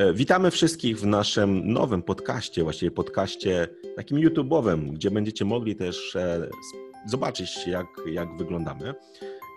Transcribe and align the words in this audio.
E, 0.00 0.12
witamy 0.12 0.50
wszystkich 0.50 0.98
w 0.98 1.06
naszym 1.06 1.72
nowym 1.72 2.02
podcaście, 2.02 2.62
właściwie 2.62 2.90
podcaście 2.90 3.68
takim 3.96 4.18
YouTube'owym, 4.18 4.90
gdzie 4.92 5.10
będziecie 5.10 5.44
mogli 5.44 5.76
też 5.76 6.16
e, 6.16 6.48
zobaczyć, 7.06 7.66
jak, 7.66 7.86
jak 8.06 8.36
wyglądamy. 8.36 8.94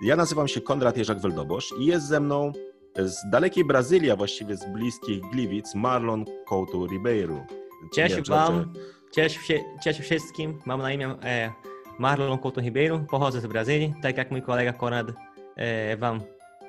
Ja 0.03 0.15
nazywam 0.15 0.47
się 0.47 0.61
Konrad 0.61 0.97
Jerzak-Weldobosz 0.97 1.81
i 1.81 1.85
jest 1.85 2.07
ze 2.07 2.19
mną 2.19 2.51
z 2.95 3.29
dalekiej 3.31 3.65
Brazylii, 3.65 4.11
a 4.11 4.15
właściwie 4.15 4.57
z 4.57 4.65
bliskich 4.65 5.21
Gliwic, 5.31 5.75
Marlon 5.75 6.25
Couto 6.49 6.87
Ribeiro. 6.87 7.45
Cześć 7.95 8.15
wiem, 8.15 8.23
Wam, 8.23 8.73
cześć, 9.15 9.39
cześć 9.83 9.99
wszystkim. 9.99 10.59
Mam 10.65 10.81
na 10.81 10.93
imię 10.93 11.15
e, 11.23 11.51
Marlon 11.99 12.37
Couto 12.37 12.61
Ribeiro, 12.61 12.99
pochodzę 13.09 13.41
z 13.41 13.47
Brazylii, 13.47 13.93
tak 14.01 14.17
jak 14.17 14.31
mój 14.31 14.41
kolega 14.41 14.73
Konrad 14.73 15.07
e, 15.55 15.97
Wam 15.97 16.21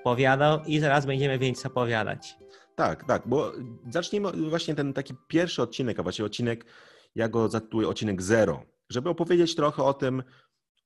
powiadał 0.04 0.60
i 0.66 0.78
zaraz 0.78 1.06
będziemy 1.06 1.38
więcej 1.38 1.70
opowiadać. 1.70 2.36
Tak, 2.74 3.04
tak, 3.04 3.28
bo 3.28 3.52
zacznijmy 3.90 4.32
właśnie 4.32 4.74
ten 4.74 4.92
taki 4.92 5.14
pierwszy 5.28 5.62
odcinek, 5.62 5.98
a 5.98 6.02
właściwie 6.02 6.26
odcinek, 6.26 6.66
ja 7.14 7.28
go 7.28 7.48
zatytułuję 7.48 7.88
odcinek 7.88 8.22
zero, 8.22 8.62
żeby 8.90 9.08
opowiedzieć 9.08 9.54
trochę 9.54 9.82
o 9.82 9.94
tym, 9.94 10.22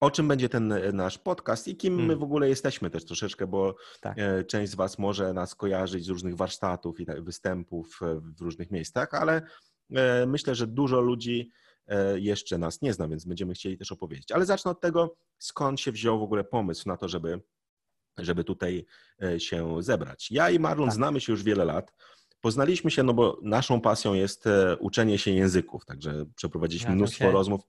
o 0.00 0.10
czym 0.10 0.28
będzie 0.28 0.48
ten 0.48 0.74
nasz 0.92 1.18
podcast 1.18 1.68
i 1.68 1.76
kim 1.76 1.94
my 1.94 2.00
hmm. 2.00 2.18
w 2.18 2.22
ogóle 2.22 2.48
jesteśmy 2.48 2.90
też 2.90 3.04
troszeczkę, 3.04 3.46
bo 3.46 3.76
tak. 4.00 4.18
E, 4.18 4.44
część 4.44 4.72
z 4.72 4.74
Was 4.74 4.98
może 4.98 5.32
nas 5.32 5.54
kojarzyć 5.54 6.04
z 6.04 6.08
różnych 6.08 6.36
warsztatów 6.36 7.00
i 7.00 7.06
występów 7.22 8.00
e, 8.02 8.20
w 8.38 8.40
różnych 8.40 8.70
miejscach, 8.70 9.14
ale 9.14 9.42
e, 9.94 10.26
myślę, 10.26 10.54
że 10.54 10.66
dużo 10.66 11.00
ludzi 11.00 11.50
jeszcze 12.14 12.58
nas 12.58 12.82
nie 12.82 12.92
zna, 12.92 13.08
więc 13.08 13.24
będziemy 13.24 13.54
chcieli 13.54 13.78
też 13.78 13.92
opowiedzieć. 13.92 14.32
Ale 14.32 14.46
zacznę 14.46 14.70
od 14.70 14.80
tego, 14.80 15.16
skąd 15.38 15.80
się 15.80 15.92
wziął 15.92 16.18
w 16.18 16.22
ogóle 16.22 16.44
pomysł 16.44 16.88
na 16.88 16.96
to, 16.96 17.08
żeby 17.08 17.40
żeby 18.24 18.44
tutaj 18.44 18.86
e, 19.22 19.40
się 19.40 19.82
zebrać. 19.82 20.30
Ja 20.30 20.50
i 20.50 20.58
Marlon 20.58 20.88
tak. 20.88 20.94
znamy 20.94 21.20
się 21.20 21.32
już 21.32 21.42
wiele 21.42 21.64
lat. 21.64 21.92
Poznaliśmy 22.40 22.90
się, 22.90 23.02
no 23.02 23.14
bo 23.14 23.38
naszą 23.42 23.80
pasją 23.80 24.14
jest 24.14 24.46
e, 24.46 24.76
uczenie 24.76 25.18
się 25.18 25.30
języków, 25.30 25.84
także 25.84 26.24
przeprowadziliśmy 26.36 26.90
ja 26.90 26.96
mnóstwo 26.96 27.24
się... 27.24 27.30
rozmów. 27.30 27.60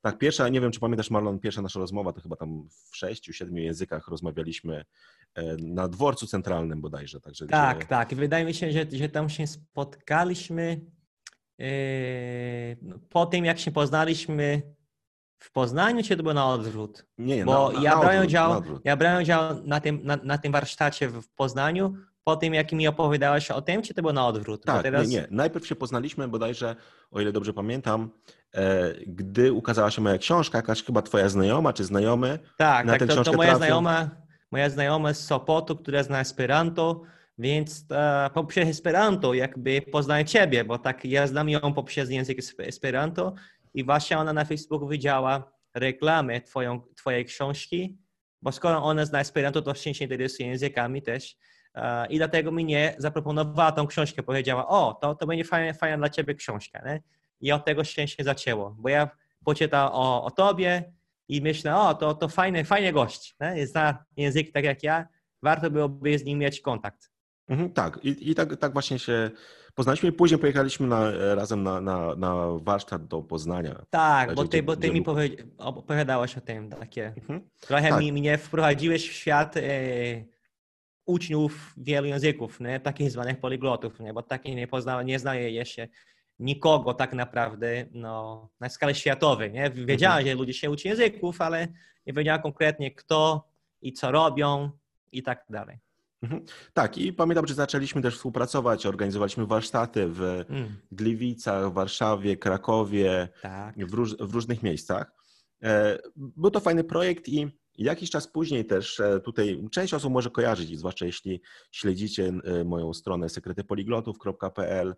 Tak, 0.00 0.18
pierwsza, 0.18 0.48
nie 0.48 0.60
wiem 0.60 0.72
czy 0.72 0.80
pamiętasz 0.80 1.10
Marlon, 1.10 1.38
pierwsza 1.38 1.62
nasza 1.62 1.80
rozmowa 1.80 2.12
to 2.12 2.20
chyba 2.20 2.36
tam 2.36 2.68
w 2.90 2.96
sześciu, 2.96 3.32
siedmiu 3.32 3.62
językach 3.62 4.08
rozmawialiśmy 4.08 4.84
e, 5.34 5.56
na 5.56 5.88
dworcu 5.88 6.26
centralnym 6.26 6.80
bodajże. 6.80 7.20
Także 7.20 7.46
tak, 7.46 7.84
tak. 7.84 8.14
Wydaje 8.14 8.44
mi 8.44 8.54
się, 8.54 8.72
że, 8.72 8.86
że 8.92 9.08
tam 9.08 9.28
się 9.28 9.46
spotkaliśmy 9.46 10.80
no, 12.82 12.98
po 13.08 13.26
tym, 13.26 13.44
jak 13.44 13.58
się 13.58 13.70
poznaliśmy 13.70 14.73
w 15.44 15.50
Poznaniu 15.52 16.02
czy 16.02 16.16
to 16.16 16.22
było 16.22 16.34
na 16.34 16.46
odwrót? 16.46 17.06
Nie, 17.18 17.44
Bo 17.44 17.72
na, 17.72 17.80
ja, 17.80 17.90
na 17.90 18.00
brałem 18.00 18.16
odwrót, 18.16 18.28
udział, 18.28 18.50
na 18.50 18.56
odwrót. 18.56 18.82
ja 18.84 18.96
brałem 18.96 19.22
udział 19.22 19.40
na 19.64 19.80
tym, 19.80 20.00
na, 20.04 20.16
na, 20.16 20.38
tym 20.38 20.52
warsztacie 20.52 21.08
w 21.08 21.28
Poznaniu, 21.28 21.94
po 22.24 22.36
tym 22.36 22.54
jak 22.54 22.72
mi 22.72 22.88
opowiadałeś 22.88 23.50
o 23.50 23.62
tym, 23.62 23.82
czy 23.82 23.94
to 23.94 24.02
było 24.02 24.12
na 24.12 24.26
odwrót? 24.26 24.64
Tak, 24.64 24.82
teraz... 24.82 25.08
nie, 25.08 25.16
nie. 25.16 25.26
Najpierw 25.30 25.66
się 25.66 25.76
poznaliśmy 25.76 26.28
bodajże, 26.28 26.76
o 27.10 27.20
ile 27.20 27.32
dobrze 27.32 27.52
pamiętam, 27.52 28.10
e, 28.54 28.94
gdy 29.06 29.52
ukazała 29.52 29.90
się 29.90 30.02
moja 30.02 30.18
książka, 30.18 30.58
jakaś 30.58 30.82
chyba 30.82 31.02
twoja 31.02 31.28
znajoma 31.28 31.72
czy 31.72 31.84
znajomy. 31.84 32.38
Tak, 32.56 32.86
tak 32.86 33.06
to, 33.06 33.24
to 33.24 33.32
moja 33.32 33.48
trafił. 33.48 33.56
znajoma, 33.56 34.10
moja 34.50 34.70
znajoma 34.70 35.12
z 35.12 35.26
Sopotu, 35.26 35.76
która 35.76 36.02
zna 36.02 36.20
Esperanto, 36.20 37.02
więc 37.38 37.84
e, 37.90 38.30
poprzez 38.34 38.68
Esperanto 38.68 39.34
jakby 39.34 39.82
poznaję 39.82 40.24
ciebie, 40.24 40.64
bo 40.64 40.78
tak 40.78 41.04
ja 41.04 41.26
znam 41.26 41.48
ją 41.48 41.74
poprzez 41.74 42.10
język 42.10 42.38
Esperanto 42.58 43.34
i 43.74 43.84
właśnie 43.84 44.18
ona 44.18 44.32
na 44.32 44.44
Facebooku 44.44 44.88
widziała 44.88 45.52
reklamę 45.74 46.40
twoją, 46.40 46.80
twojej 46.96 47.24
książki, 47.24 47.98
bo 48.42 48.52
skoro 48.52 48.82
ona 48.82 49.04
zna 49.04 49.20
Esperanto, 49.20 49.62
to 49.62 49.74
się 49.74 50.04
interesuje 50.04 50.48
językami 50.48 51.02
też. 51.02 51.36
Uh, 51.74 51.82
I 52.10 52.16
dlatego 52.16 52.50
mnie 52.52 52.94
zaproponowała 52.98 53.72
tą 53.72 53.86
książkę. 53.86 54.22
Powiedziała, 54.22 54.68
o, 54.68 54.94
to, 54.94 55.14
to 55.14 55.26
będzie 55.26 55.44
fajna, 55.44 55.72
fajna 55.72 55.96
dla 55.96 56.08
ciebie 56.08 56.34
książka. 56.34 56.82
Nie? 56.86 57.02
I 57.40 57.52
od 57.52 57.64
tego 57.64 57.84
się, 57.84 58.08
się 58.08 58.24
zaczęło, 58.24 58.76
bo 58.78 58.88
ja 58.88 59.10
poczytałem 59.44 59.92
o, 59.92 60.24
o 60.24 60.30
tobie 60.30 60.92
i 61.28 61.40
myślę, 61.40 61.76
o, 61.76 61.94
to, 61.94 62.14
to 62.14 62.28
fajny, 62.28 62.64
fajny 62.64 62.92
gość. 62.92 63.36
Nie? 63.40 63.66
Zna 63.66 64.04
język 64.16 64.52
tak 64.52 64.64
jak 64.64 64.82
ja, 64.82 65.08
warto 65.42 65.70
byłoby 65.70 66.18
z 66.18 66.24
nim 66.24 66.38
mieć 66.38 66.60
kontakt. 66.60 67.13
Mhm, 67.48 67.72
tak, 67.72 67.98
i, 68.02 68.30
i 68.30 68.34
tak, 68.34 68.56
tak 68.56 68.72
właśnie 68.72 68.98
się 68.98 69.30
poznaliśmy 69.74 70.08
i 70.08 70.12
później 70.12 70.40
pojechaliśmy 70.40 70.86
na, 70.86 71.10
razem 71.34 71.62
na, 71.62 71.80
na, 71.80 72.14
na 72.14 72.34
warsztat 72.62 73.06
do 73.06 73.22
Poznania. 73.22 73.84
Tak, 73.90 74.34
bo 74.34 74.48
ty, 74.48 74.62
bo 74.62 74.76
ty 74.76 74.90
mi 74.90 75.04
opowiadałeś 75.58 76.38
o 76.38 76.40
tym 76.40 76.70
takie. 76.70 77.06
Mhm. 77.06 77.48
Trochę 77.60 77.88
tak. 77.88 78.00
mi, 78.00 78.12
mnie 78.12 78.38
wprowadziłeś 78.38 79.08
w 79.08 79.12
świat 79.12 79.56
e, 79.56 79.60
uczniów 81.06 81.74
wielu 81.76 82.06
języków, 82.06 82.60
nie? 82.60 82.80
takich 82.80 83.10
zwanych 83.10 83.40
poliglotów, 83.40 84.00
nie? 84.00 84.12
bo 84.12 84.22
takich 84.22 84.56
nie 84.56 84.68
poznałem, 84.68 85.06
nie 85.06 85.18
znaję 85.18 85.50
jeszcze 85.50 85.88
nikogo 86.38 86.94
tak 86.94 87.12
naprawdę 87.12 87.86
no, 87.92 88.48
na 88.60 88.68
skalę 88.68 88.94
światowej. 88.94 89.52
Nie? 89.52 89.70
Wiedziałem, 89.70 90.18
mhm. 90.18 90.36
że 90.36 90.40
ludzie 90.40 90.54
się 90.54 90.70
uczą 90.70 90.88
języków, 90.88 91.40
ale 91.40 91.68
nie 92.06 92.12
wiedziałem 92.12 92.42
konkretnie 92.42 92.90
kto 92.90 93.48
i 93.82 93.92
co 93.92 94.10
robią 94.10 94.70
i 95.12 95.22
tak 95.22 95.44
dalej. 95.50 95.78
Mhm. 96.24 96.44
Tak, 96.72 96.98
i 96.98 97.12
pamiętam, 97.12 97.46
że 97.46 97.54
zaczęliśmy 97.54 98.02
też 98.02 98.16
współpracować, 98.16 98.86
organizowaliśmy 98.86 99.46
warsztaty 99.46 100.06
w 100.08 100.22
mm. 100.22 100.76
Gliwicach, 100.92 101.72
Warszawie, 101.72 102.36
Krakowie, 102.36 103.28
tak. 103.42 103.86
w, 103.86 103.94
róż, 103.94 104.16
w, 104.16 104.34
różnych 104.34 104.62
miejscach. 104.62 105.12
E, 105.62 105.98
był 106.16 106.50
to 106.50 106.60
fajny 106.60 106.84
projekt 106.84 107.28
i 107.28 107.48
jakiś 107.78 108.10
czas 108.10 108.28
później 108.28 108.64
też 108.64 109.00
e, 109.00 109.20
tutaj 109.20 109.64
część 109.72 109.94
osób 109.94 110.12
może 110.12 110.30
kojarzyć, 110.30 110.78
zwłaszcza 110.78 111.06
jeśli 111.06 111.40
śledzicie 111.72 112.32
e, 112.44 112.64
moją 112.64 112.94
stronę 112.94 113.28
sekretypoliglotów.pl, 113.28 114.94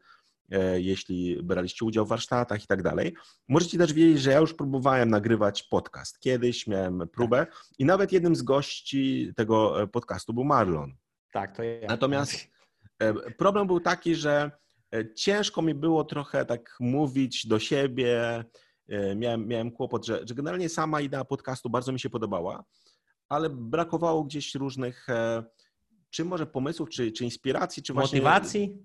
jeśli 0.77 1.43
braliście 1.43 1.85
udział 1.85 2.07
w 2.07 2.09
warsztatach 2.09 2.65
i 2.65 2.67
tak 2.67 2.83
dalej. 2.83 3.15
Możecie 3.49 3.79
też 3.79 3.93
wiedzieć, 3.93 4.23
że 4.23 4.31
ja 4.31 4.39
już 4.39 4.55
próbowałem 4.55 5.11
nagrywać 5.11 5.63
podcast. 5.63 6.19
Kiedyś 6.21 6.67
miałem 6.67 7.09
próbę 7.13 7.39
tak. 7.39 7.65
i 7.79 7.85
nawet 7.85 8.13
jednym 8.13 8.37
z 8.37 8.43
gości 8.43 9.33
tego 9.37 9.89
podcastu 9.93 10.35
był 10.35 10.45
Marlon. 10.45 10.97
Tak, 11.33 11.57
to 11.57 11.63
ja. 11.63 11.87
Natomiast 11.89 12.49
e, 12.99 13.31
problem 13.31 13.67
był 13.67 13.81
taki, 13.81 14.15
że 14.15 14.51
e, 14.95 15.15
ciężko 15.15 15.63
mi 15.63 15.75
było 15.75 16.05
trochę 16.05 16.45
tak 16.45 16.77
mówić 16.81 17.47
do 17.47 17.59
siebie. 17.59 18.45
E, 18.89 19.15
miałem, 19.17 19.49
miałem 19.49 19.71
kłopot, 19.71 20.07
że, 20.07 20.21
że 20.29 20.35
generalnie 20.35 20.69
sama 20.69 21.01
idea 21.01 21.25
podcastu 21.25 21.71
bardzo 21.71 21.93
mi 21.93 22.01
się 22.01 22.11
podobała, 22.11 22.65
ale 23.29 23.51
brakowało 23.51 24.25
gdzieś 24.25 24.55
różnych, 24.55 25.07
czy 26.11 26.25
może 26.25 26.47
pomysłów, 26.47 26.89
czy, 26.91 27.13
czy 27.13 27.25
inspiracji, 27.25 27.83
czy 27.83 27.93
właśnie. 27.93 28.19
Motywacji? 28.19 28.79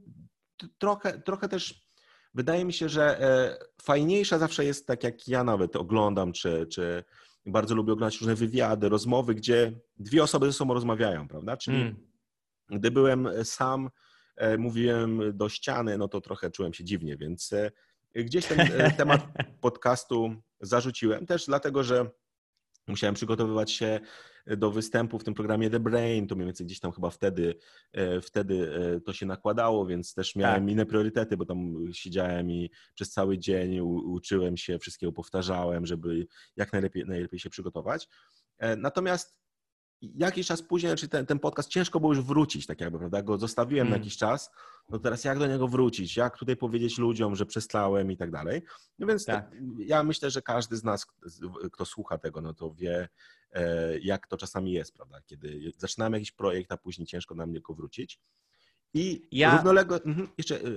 Trochę, 0.78 1.22
trochę 1.22 1.50
też 1.50 1.88
wydaje 2.34 2.66
mi 2.66 2.74
się, 2.74 2.90
że 2.90 3.20
fajniejsza 3.82 4.40
zawsze 4.40 4.66
jest 4.66 4.88
tak, 4.88 5.04
jak 5.04 5.28
ja 5.28 5.44
nawet 5.44 5.76
oglądam, 5.76 6.34
czy, 6.34 6.68
czy 6.68 7.04
bardzo 7.46 7.76
lubię 7.76 7.94
oglądać 7.94 8.20
różne 8.20 8.36
wywiady, 8.36 8.90
rozmowy, 8.90 9.36
gdzie 9.36 9.80
dwie 9.98 10.24
osoby 10.24 10.46
ze 10.46 10.54
sobą 10.54 10.74
rozmawiają, 10.74 11.28
prawda? 11.28 11.58
Czyli 11.58 11.82
mm 11.82 12.11
gdy 12.72 12.92
byłem 12.92 13.30
sam, 13.44 13.90
e, 14.36 14.58
mówiłem 14.58 15.38
do 15.38 15.50
ściany, 15.50 15.98
no 15.98 16.08
to 16.08 16.22
trochę 16.22 16.52
czułem 16.52 16.74
się 16.74 16.84
dziwnie, 16.84 17.18
więc 17.18 17.54
e, 17.54 17.72
gdzieś 18.16 18.46
ten 18.46 18.60
e, 18.60 18.92
temat 18.92 19.28
podcastu 19.62 20.36
zarzuciłem 20.62 21.26
też 21.26 21.46
dlatego, 21.46 21.84
że 21.84 22.10
musiałem 22.88 23.16
przygotowywać 23.16 23.72
się 23.72 24.00
do 24.48 24.72
występu 24.72 25.20
w 25.20 25.24
tym 25.24 25.34
programie 25.34 25.70
The 25.70 25.80
Brain, 25.80 26.28
to 26.28 26.36
mniej 26.36 26.46
więcej 26.46 26.66
gdzieś 26.66 26.80
tam 26.80 26.92
chyba 26.92 27.10
wtedy, 27.10 27.56
wtedy 28.22 28.72
to 29.06 29.14
się 29.14 29.26
nakładało, 29.26 29.86
więc 29.86 30.14
też 30.14 30.36
miałem 30.36 30.64
tak. 30.64 30.72
inne 30.72 30.86
priorytety, 30.86 31.38
bo 31.38 31.46
tam 31.46 31.76
siedziałem 31.94 32.52
i 32.52 32.72
przez 32.96 33.12
cały 33.12 33.38
dzień 33.38 33.80
uczyłem 33.80 34.58
się, 34.58 34.80
wszystkiego 34.80 35.12
powtarzałem, 35.12 35.86
żeby 35.86 36.28
jak 36.56 36.74
najlepiej, 36.74 37.06
najlepiej 37.06 37.40
się 37.40 37.50
przygotować. 37.50 38.08
Natomiast 38.78 39.41
jakiś 40.02 40.48
czas 40.48 40.62
później, 40.62 40.90
znaczy 40.90 41.08
ten, 41.08 41.26
ten 41.26 41.40
podcast 41.40 41.70
ciężko 41.70 42.00
było 42.00 42.14
już 42.14 42.24
wrócić, 42.24 42.66
tak 42.66 42.82
jakby, 42.82 43.00
prawda? 43.00 43.22
Go 43.22 43.38
zostawiłem 43.38 43.88
mm. 43.88 43.92
na 43.92 43.98
jakiś 43.98 44.18
czas, 44.18 44.52
no 44.90 45.00
teraz 45.00 45.24
jak 45.24 45.40
do 45.40 45.48
niego 45.48 45.68
wrócić? 45.68 46.18
Jak 46.18 46.38
tutaj 46.38 46.56
powiedzieć 46.56 46.98
ludziom, 46.98 47.36
że 47.36 47.46
przestałem 47.46 48.12
i 48.12 48.18
tak 48.18 48.32
dalej? 48.32 48.62
No 49.00 49.08
więc 49.08 49.26
tak. 49.26 49.52
ja 49.78 50.04
myślę, 50.04 50.32
że 50.32 50.42
każdy 50.42 50.78
z 50.78 50.84
nas, 50.84 51.06
kto 51.72 51.86
słucha 51.86 52.18
tego, 52.18 52.42
no 52.42 52.54
to 52.54 52.74
wie, 52.74 53.10
e, 53.52 54.00
jak 54.00 54.28
to 54.28 54.38
czasami 54.38 54.72
jest, 54.72 54.94
prawda? 54.94 55.22
Kiedy 55.26 55.72
zaczynamy 55.78 56.18
jakiś 56.18 56.32
projekt, 56.32 56.72
a 56.72 56.78
później 56.78 57.08
ciężko 57.08 57.36
nam 57.36 57.52
niego 57.52 57.74
wrócić. 57.74 58.20
I 58.94 59.28
ja... 59.32 59.56
równolegle, 59.56 60.02
mhm, 60.02 60.28
jeszcze 60.38 60.56
e, 60.56 60.68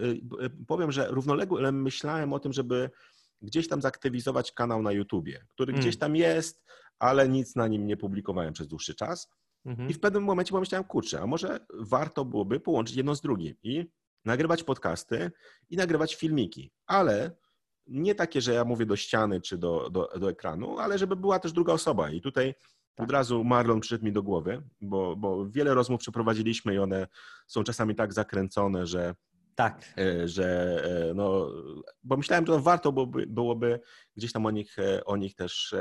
e, 0.44 0.50
powiem, 0.66 0.92
że 0.92 1.08
równolegle 1.08 1.72
myślałem 1.72 2.32
o 2.32 2.38
tym, 2.38 2.52
żeby 2.52 2.90
gdzieś 3.44 3.68
tam 3.68 3.82
zaktywizować 3.82 4.52
kanał 4.52 4.82
na 4.82 4.92
YouTubie, 4.92 5.46
który 5.54 5.72
mm. 5.72 5.80
gdzieś 5.80 5.98
tam 5.98 6.16
jest, 6.16 6.64
ale 6.98 7.28
nic 7.28 7.56
na 7.56 7.68
nim 7.68 7.86
nie 7.86 7.96
publikowałem 7.96 8.52
przez 8.52 8.68
dłuższy 8.68 8.94
czas. 8.94 9.30
Mhm. 9.64 9.90
I 9.90 9.94
w 9.94 10.00
pewnym 10.00 10.24
momencie 10.24 10.52
pomyślałem, 10.52 10.84
kurczę, 10.84 11.20
a 11.20 11.26
może 11.26 11.66
warto 11.74 12.24
byłoby 12.24 12.60
połączyć 12.60 12.96
jedno 12.96 13.14
z 13.14 13.20
drugim 13.20 13.54
i 13.62 13.86
nagrywać 14.24 14.62
podcasty 14.62 15.30
i 15.70 15.76
nagrywać 15.76 16.14
filmiki, 16.14 16.72
ale 16.86 17.36
nie 17.86 18.14
takie, 18.14 18.40
że 18.40 18.54
ja 18.54 18.64
mówię 18.64 18.86
do 18.86 18.96
ściany 18.96 19.40
czy 19.40 19.58
do, 19.58 19.90
do, 19.90 20.08
do 20.20 20.30
ekranu, 20.30 20.78
ale 20.78 20.98
żeby 20.98 21.16
była 21.16 21.38
też 21.38 21.52
druga 21.52 21.72
osoba. 21.72 22.10
I 22.10 22.20
tutaj 22.20 22.54
tak. 22.94 23.04
od 23.04 23.12
razu 23.12 23.44
Marlon 23.44 23.80
przyszedł 23.80 24.04
mi 24.04 24.12
do 24.12 24.22
głowy, 24.22 24.62
bo, 24.80 25.16
bo 25.16 25.46
wiele 25.46 25.74
rozmów 25.74 26.00
przeprowadziliśmy 26.00 26.74
i 26.74 26.78
one 26.78 27.06
są 27.46 27.64
czasami 27.64 27.94
tak 27.94 28.12
zakręcone, 28.12 28.86
że 28.86 29.14
Tak. 29.54 29.94
Że 30.24 30.82
no, 31.14 31.50
bo 32.02 32.16
myślałem, 32.16 32.46
że 32.46 32.60
warto 32.60 32.92
byłoby, 32.92 33.26
byłoby 33.26 33.80
gdzieś 34.16 34.32
tam 34.32 34.46
o 34.46 34.50
nich, 34.50 34.76
o 35.04 35.16
nich 35.16 35.34
też 35.34 35.74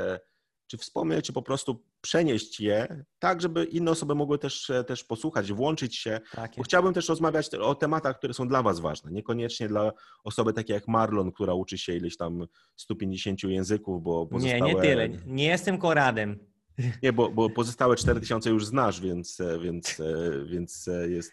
czy 0.66 0.78
wspomnieć, 0.78 1.26
czy 1.26 1.32
po 1.32 1.42
prostu 1.42 1.84
przenieść 2.00 2.60
je 2.60 3.04
tak, 3.18 3.42
żeby 3.42 3.64
inne 3.64 3.90
osoby 3.90 4.14
mogły 4.14 4.38
też, 4.38 4.72
też 4.86 5.04
posłuchać, 5.04 5.52
włączyć 5.52 5.96
się. 5.96 6.20
Tak 6.32 6.52
bo 6.56 6.62
chciałbym 6.62 6.94
też 6.94 7.08
rozmawiać 7.08 7.54
o 7.54 7.74
tematach, 7.74 8.18
które 8.18 8.34
są 8.34 8.48
dla 8.48 8.62
Was 8.62 8.80
ważne, 8.80 9.10
niekoniecznie 9.12 9.68
dla 9.68 9.92
osoby 10.24 10.52
takiej 10.52 10.74
jak 10.74 10.88
Marlon, 10.88 11.32
która 11.32 11.54
uczy 11.54 11.78
się 11.78 11.96
ileś 11.96 12.16
tam 12.16 12.46
150 12.76 13.42
języków, 13.42 14.02
bo 14.02 14.26
pozostałe... 14.26 14.60
Nie, 14.60 14.74
nie 14.74 14.80
tyle. 14.80 15.08
Nie 15.26 15.46
jestem 15.46 15.78
koradem. 15.78 16.53
Nie, 17.02 17.12
bo, 17.12 17.30
bo 17.30 17.50
pozostałe 17.50 17.96
4000 17.96 18.50
już 18.50 18.66
znasz, 18.66 19.00
więc, 19.00 19.38
więc, 19.62 20.00
więc 20.46 20.90
jest 21.08 21.32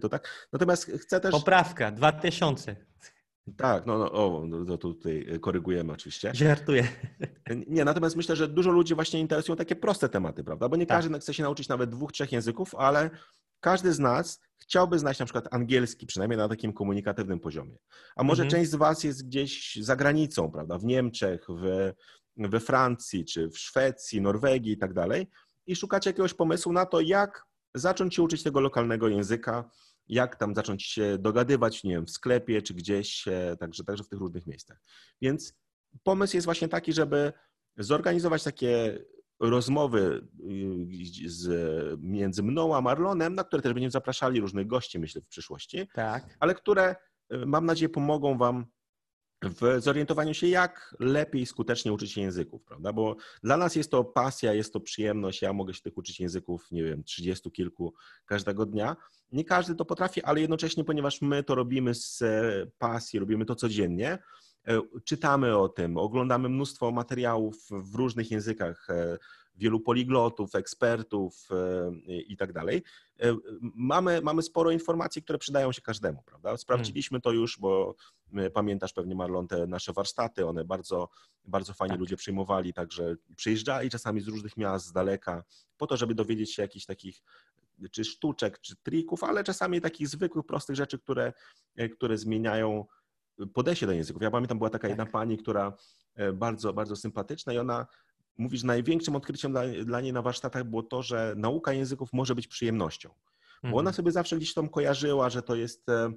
to 0.00 0.08
tak. 0.08 0.48
Natomiast 0.52 0.84
chcę 0.84 1.20
też... 1.20 1.32
Poprawka, 1.32 1.90
2000. 1.90 2.76
Tak, 3.56 3.86
no, 3.86 3.98
no 3.98 4.12
o, 4.12 4.46
no, 4.46 4.64
no 4.64 4.78
tutaj 4.78 5.26
korygujemy 5.40 5.92
oczywiście. 5.92 6.30
Żartuję. 6.34 6.88
Nie, 7.66 7.84
natomiast 7.84 8.16
myślę, 8.16 8.36
że 8.36 8.48
dużo 8.48 8.70
ludzi 8.70 8.94
właśnie 8.94 9.20
interesują 9.20 9.56
takie 9.56 9.76
proste 9.76 10.08
tematy, 10.08 10.44
prawda? 10.44 10.68
Bo 10.68 10.76
nie 10.76 10.86
tak. 10.86 10.98
każdy 10.98 11.18
chce 11.18 11.34
się 11.34 11.42
nauczyć 11.42 11.68
nawet 11.68 11.90
dwóch, 11.90 12.12
trzech 12.12 12.32
języków, 12.32 12.74
ale 12.74 13.10
każdy 13.60 13.92
z 13.92 13.98
nas 13.98 14.40
chciałby 14.58 14.98
znać 14.98 15.18
na 15.18 15.26
przykład 15.26 15.48
angielski, 15.50 16.06
przynajmniej 16.06 16.38
na 16.38 16.48
takim 16.48 16.72
komunikatywnym 16.72 17.40
poziomie. 17.40 17.78
A 18.16 18.22
może 18.22 18.42
mhm. 18.42 18.60
część 18.60 18.70
z 18.70 18.74
Was 18.74 19.04
jest 19.04 19.26
gdzieś 19.26 19.76
za 19.76 19.96
granicą, 19.96 20.50
prawda? 20.50 20.78
W 20.78 20.84
Niemczech, 20.84 21.46
w, 21.48 21.92
we 22.36 22.60
Francji, 22.60 23.24
czy 23.24 23.50
w 23.50 23.58
Szwecji, 23.58 24.20
Norwegii 24.20 24.72
i 24.72 24.78
tak 24.78 24.92
dalej. 24.92 25.26
I 25.66 25.76
szukacie 25.76 26.10
jakiegoś 26.10 26.34
pomysłu 26.34 26.72
na 26.72 26.86
to, 26.86 27.00
jak 27.00 27.46
zacząć 27.74 28.14
się 28.14 28.22
uczyć 28.22 28.42
tego 28.42 28.60
lokalnego 28.60 29.08
języka, 29.08 29.70
jak 30.08 30.36
tam 30.36 30.54
zacząć 30.54 30.84
się 30.84 31.18
dogadywać, 31.18 31.84
nie 31.84 31.90
wiem, 31.90 32.06
w 32.06 32.10
sklepie 32.10 32.62
czy 32.62 32.74
gdzieś, 32.74 33.24
także, 33.60 33.84
także 33.84 34.04
w 34.04 34.08
tych 34.08 34.18
różnych 34.18 34.46
miejscach. 34.46 34.80
Więc 35.22 35.54
pomysł 36.02 36.36
jest 36.36 36.44
właśnie 36.44 36.68
taki, 36.68 36.92
żeby 36.92 37.32
zorganizować 37.76 38.44
takie 38.44 38.98
rozmowy 39.40 40.28
y, 41.24 41.30
z, 41.30 42.00
między 42.00 42.42
mną 42.42 42.76
a 42.76 42.80
Marlonem, 42.80 43.34
na 43.34 43.44
które 43.44 43.62
też 43.62 43.72
będziemy 43.72 43.90
zapraszali 43.90 44.40
różnych 44.40 44.66
gości, 44.66 44.98
myślę, 44.98 45.20
w 45.20 45.28
przyszłości, 45.28 45.88
tak. 45.94 46.36
ale 46.40 46.54
które 46.54 46.96
y, 47.32 47.46
mam 47.46 47.66
nadzieję 47.66 47.88
pomogą 47.88 48.38
Wam 48.38 48.66
w 49.42 49.80
zorientowaniu 49.80 50.34
się, 50.34 50.46
jak 50.46 50.96
lepiej 51.00 51.46
skutecznie 51.46 51.92
uczyć 51.92 52.12
się 52.12 52.20
języków, 52.20 52.64
prawda? 52.64 52.92
Bo 52.92 53.16
dla 53.42 53.56
nas 53.56 53.76
jest 53.76 53.90
to 53.90 54.04
pasja, 54.04 54.52
jest 54.52 54.72
to 54.72 54.80
przyjemność. 54.80 55.42
Ja 55.42 55.52
mogę 55.52 55.74
się 55.74 55.82
tych 55.82 55.98
uczyć 55.98 56.20
języków, 56.20 56.70
nie 56.70 56.84
wiem, 56.84 57.04
trzydziestu 57.04 57.50
kilku 57.50 57.94
każdego 58.26 58.66
dnia. 58.66 58.96
Nie 59.32 59.44
każdy 59.44 59.74
to 59.74 59.84
potrafi, 59.84 60.22
ale 60.22 60.40
jednocześnie, 60.40 60.84
ponieważ 60.84 61.22
my 61.22 61.42
to 61.42 61.54
robimy 61.54 61.94
z 61.94 62.22
e, 62.22 62.66
pasji, 62.78 63.18
robimy 63.18 63.44
to 63.44 63.54
codziennie, 63.54 64.18
e, 64.68 64.80
czytamy 65.04 65.58
o 65.58 65.68
tym, 65.68 65.96
oglądamy 65.96 66.48
mnóstwo 66.48 66.90
materiałów 66.90 67.56
w 67.70 67.94
różnych 67.94 68.30
językach, 68.30 68.86
e, 68.90 69.18
wielu 69.56 69.80
poliglotów, 69.80 70.54
ekspertów 70.54 71.48
i 72.08 72.36
tak 72.36 72.52
dalej. 72.52 72.82
Mamy, 73.74 74.20
mamy 74.22 74.42
sporo 74.42 74.70
informacji, 74.70 75.22
które 75.22 75.38
przydają 75.38 75.72
się 75.72 75.82
każdemu, 75.82 76.22
prawda? 76.22 76.56
Sprawdziliśmy 76.56 77.20
to 77.20 77.32
już, 77.32 77.58
bo 77.58 77.94
pamiętasz 78.54 78.92
pewnie 78.92 79.14
Marlon 79.14 79.48
te 79.48 79.66
nasze 79.66 79.92
warsztaty, 79.92 80.46
one 80.46 80.64
bardzo, 80.64 81.08
bardzo 81.44 81.72
fajnie 81.72 81.92
tak. 81.92 82.00
ludzie 82.00 82.16
przyjmowali, 82.16 82.72
także 82.72 83.16
przyjeżdżali 83.36 83.90
czasami 83.90 84.20
z 84.20 84.28
różnych 84.28 84.56
miast, 84.56 84.86
z 84.86 84.92
daleka, 84.92 85.44
po 85.76 85.86
to, 85.86 85.96
żeby 85.96 86.14
dowiedzieć 86.14 86.54
się 86.54 86.62
jakichś 86.62 86.86
takich 86.86 87.22
czy 87.90 88.04
sztuczek, 88.04 88.60
czy 88.60 88.76
trików, 88.76 89.24
ale 89.24 89.44
czasami 89.44 89.80
takich 89.80 90.08
zwykłych, 90.08 90.46
prostych 90.46 90.76
rzeczy, 90.76 90.98
które, 90.98 91.32
które 91.92 92.18
zmieniają 92.18 92.86
podejście 93.54 93.86
do 93.86 93.92
języków. 93.92 94.22
Ja 94.22 94.30
pamiętam, 94.30 94.58
była 94.58 94.70
taka 94.70 94.82
tak. 94.82 94.90
jedna 94.90 95.06
pani, 95.06 95.38
która 95.38 95.76
e, 96.14 96.32
bardzo, 96.32 96.72
bardzo 96.72 96.96
sympatyczna 96.96 97.52
i 97.52 97.58
ona 97.58 97.86
mówi, 98.38 98.58
że 98.58 98.66
największym 98.66 99.16
odkryciem 99.16 99.52
dla, 99.52 99.62
dla 99.84 100.00
niej 100.00 100.12
na 100.12 100.22
warsztatach 100.22 100.64
było 100.64 100.82
to, 100.82 101.02
że 101.02 101.34
nauka 101.36 101.72
języków 101.72 102.12
może 102.12 102.34
być 102.34 102.46
przyjemnością. 102.46 103.10
Bo 103.62 103.70
ona 103.70 103.78
mhm. 103.78 103.94
sobie 103.94 104.12
zawsze 104.12 104.36
gdzieś 104.36 104.54
tam 104.54 104.68
kojarzyła, 104.68 105.30
że 105.30 105.42
to 105.42 105.54
jest 105.54 105.88
e, 105.88 106.12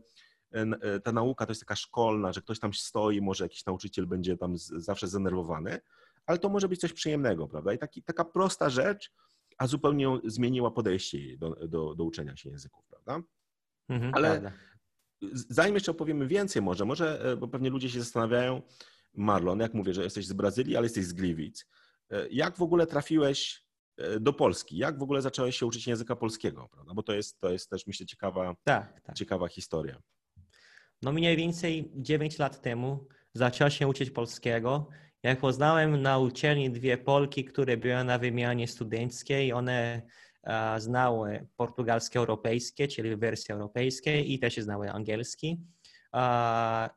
e, 0.51 0.99
ta 0.99 1.11
nauka 1.11 1.45
to 1.45 1.51
jest 1.51 1.61
taka 1.61 1.75
szkolna, 1.75 2.33
że 2.33 2.41
ktoś 2.41 2.59
tam 2.59 2.73
stoi, 2.73 3.21
może 3.21 3.45
jakiś 3.45 3.65
nauczyciel 3.65 4.07
będzie 4.07 4.37
tam 4.37 4.57
zawsze 4.57 5.07
zdenerwowany, 5.07 5.79
ale 6.25 6.37
to 6.37 6.49
może 6.49 6.67
być 6.67 6.79
coś 6.79 6.93
przyjemnego, 6.93 7.47
prawda? 7.47 7.73
I 7.73 7.77
taki, 7.77 8.03
taka 8.03 8.25
prosta 8.25 8.69
rzecz, 8.69 9.11
a 9.57 9.67
zupełnie 9.67 10.19
zmieniła 10.23 10.71
podejście 10.71 11.37
do, 11.37 11.49
do, 11.67 11.95
do 11.95 12.03
uczenia 12.03 12.37
się 12.37 12.49
języków, 12.49 12.85
prawda? 12.85 13.27
Mhm, 13.89 14.13
Ale 14.15 14.29
prawda. 14.29 14.51
zanim 15.31 15.73
jeszcze 15.73 15.91
opowiemy 15.91 16.27
więcej 16.27 16.61
może, 16.61 16.85
może, 16.85 17.31
e, 17.31 17.37
bo 17.37 17.47
pewnie 17.47 17.69
ludzie 17.69 17.89
się 17.89 17.99
zastanawiają, 17.99 18.61
Marlon, 19.13 19.59
jak 19.59 19.73
mówię, 19.73 19.93
że 19.93 20.03
jesteś 20.03 20.27
z 20.27 20.33
Brazylii, 20.33 20.75
ale 20.75 20.85
jesteś 20.85 21.05
z 21.05 21.13
Gliwic. 21.13 21.67
E, 22.11 22.27
jak 22.31 22.57
w 22.57 22.61
ogóle 22.61 22.87
trafiłeś 22.87 23.63
e, 23.97 24.19
do 24.19 24.33
Polski? 24.33 24.77
Jak 24.77 24.99
w 24.99 25.03
ogóle 25.03 25.21
zacząłeś 25.21 25.57
się 25.57 25.65
uczyć 25.65 25.87
języka 25.87 26.15
polskiego? 26.15 26.69
Prawda? 26.71 26.93
Bo 26.93 27.03
to 27.03 27.13
jest, 27.13 27.39
to 27.39 27.51
jest 27.51 27.69
też, 27.69 27.87
myślę, 27.87 28.05
ciekawa, 28.05 28.55
tak, 28.63 29.01
tak. 29.01 29.15
ciekawa 29.15 29.47
historia. 29.47 30.01
No 31.01 31.11
mniej 31.11 31.37
więcej 31.37 31.91
9 31.95 32.39
lat 32.39 32.61
temu 32.61 33.07
zacząłem 33.33 33.71
się 33.71 33.87
uczyć 33.87 34.11
polskiego 34.11 34.89
jak 35.23 35.39
poznałem 35.39 36.01
na 36.01 36.17
uczelni 36.17 36.71
dwie 36.71 36.97
Polki, 36.97 37.45
które 37.45 37.77
były 37.77 38.03
na 38.03 38.17
wymianie 38.17 38.67
studenckiej, 38.67 39.53
one 39.53 40.01
znały 40.77 41.47
portugalskie 41.55 42.19
europejskie, 42.19 42.87
czyli 42.87 43.15
wersje 43.15 43.55
europejskie 43.55 44.21
i 44.21 44.39
też 44.39 44.57
znały 44.57 44.91
angielski. 44.91 45.59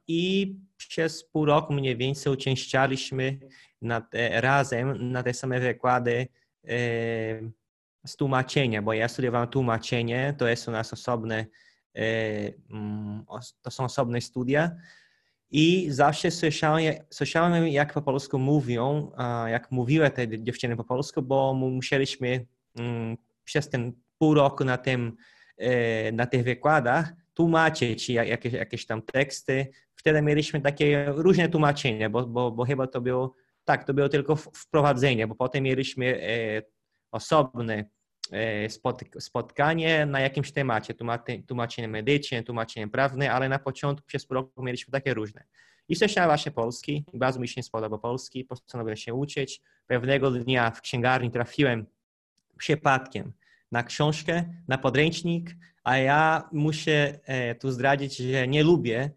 I 0.08 0.54
przez 0.76 1.24
pół 1.24 1.44
roku 1.44 1.72
mniej 1.72 1.96
więcej 1.96 2.32
uczęszczaliśmy 2.32 3.38
na 3.82 4.00
te, 4.00 4.40
razem 4.40 5.12
na 5.12 5.22
te 5.22 5.34
same 5.34 5.60
wykłady 5.60 6.28
e, 6.64 6.68
z 8.06 8.16
tłumaczenia, 8.16 8.82
bo 8.82 8.92
ja 8.92 9.08
studiowałem 9.08 9.48
tłumaczenie, 9.48 10.34
to 10.38 10.48
jest 10.48 10.68
u 10.68 10.70
nas 10.70 10.92
osobne, 10.92 11.46
e, 11.96 12.02
mm, 12.70 13.24
to 13.62 13.70
są 13.70 13.84
osobne 13.84 14.20
studia. 14.20 14.70
I 15.50 15.86
zawsze 15.90 16.30
słyszałem, 16.30 16.94
słyszałem, 17.10 17.68
jak 17.68 17.92
po 17.92 18.02
polsku 18.02 18.38
mówią, 18.38 19.12
jak 19.46 19.70
mówiły 19.70 20.10
te 20.10 20.42
dziewczyny 20.42 20.76
po 20.76 20.84
polsku, 20.84 21.22
bo 21.22 21.54
musieliśmy 21.54 22.46
mm, 22.76 23.16
przez 23.44 23.68
ten 23.68 23.92
pół 24.18 24.34
roku 24.34 24.64
na, 24.64 24.78
tym, 24.78 25.16
e, 25.58 26.12
na 26.12 26.26
tych 26.26 26.44
wykładach 26.44 27.12
tłumaczyć 27.34 28.10
jakieś, 28.10 28.52
jakieś 28.52 28.86
tam 28.86 29.02
teksty. 29.02 29.66
Wtedy 29.94 30.22
mieliśmy 30.22 30.60
takie 30.60 31.04
różne 31.08 31.48
tłumaczenia, 31.48 32.10
bo, 32.10 32.26
bo, 32.26 32.50
bo 32.50 32.64
chyba 32.64 32.86
to 32.86 33.00
było, 33.00 33.34
tak, 33.64 33.84
to 33.84 33.94
było 33.94 34.08
tylko 34.08 34.36
wprowadzenie, 34.36 35.26
bo 35.26 35.34
potem 35.34 35.64
mieliśmy 35.64 36.22
e, 36.22 36.62
osobne 37.10 37.84
E, 38.32 38.68
spotkanie 39.20 40.06
na 40.06 40.20
jakimś 40.20 40.52
temacie, 40.52 40.94
tłumaczenie 41.46 41.88
medyczne, 41.88 42.42
tłumaczenie 42.42 42.88
prawne, 42.88 43.32
ale 43.32 43.48
na 43.48 43.58
początku 43.58 44.06
przez 44.06 44.30
roku 44.30 44.62
mieliśmy 44.62 44.92
takie 44.92 45.14
różne. 45.14 45.44
I 45.88 45.96
słyszałem 45.96 46.30
właśnie 46.30 46.52
polski, 46.52 47.04
bardzo 47.14 47.40
mi 47.40 47.48
się 47.48 47.62
spodoba 47.62 47.98
polski, 47.98 48.44
postanowiłem 48.44 48.96
się 48.96 49.14
uczyć. 49.14 49.60
Pewnego 49.86 50.30
dnia 50.30 50.70
w 50.70 50.80
księgarni 50.80 51.30
trafiłem 51.30 51.86
przypadkiem 52.58 53.32
na 53.72 53.82
książkę, 53.82 54.44
na 54.68 54.78
podręcznik, 54.78 55.56
a 55.84 55.96
ja 55.98 56.48
muszę 56.52 57.18
e, 57.24 57.54
tu 57.54 57.70
zdradzić, 57.70 58.16
że 58.16 58.48
nie 58.48 58.62
lubię 58.62 59.10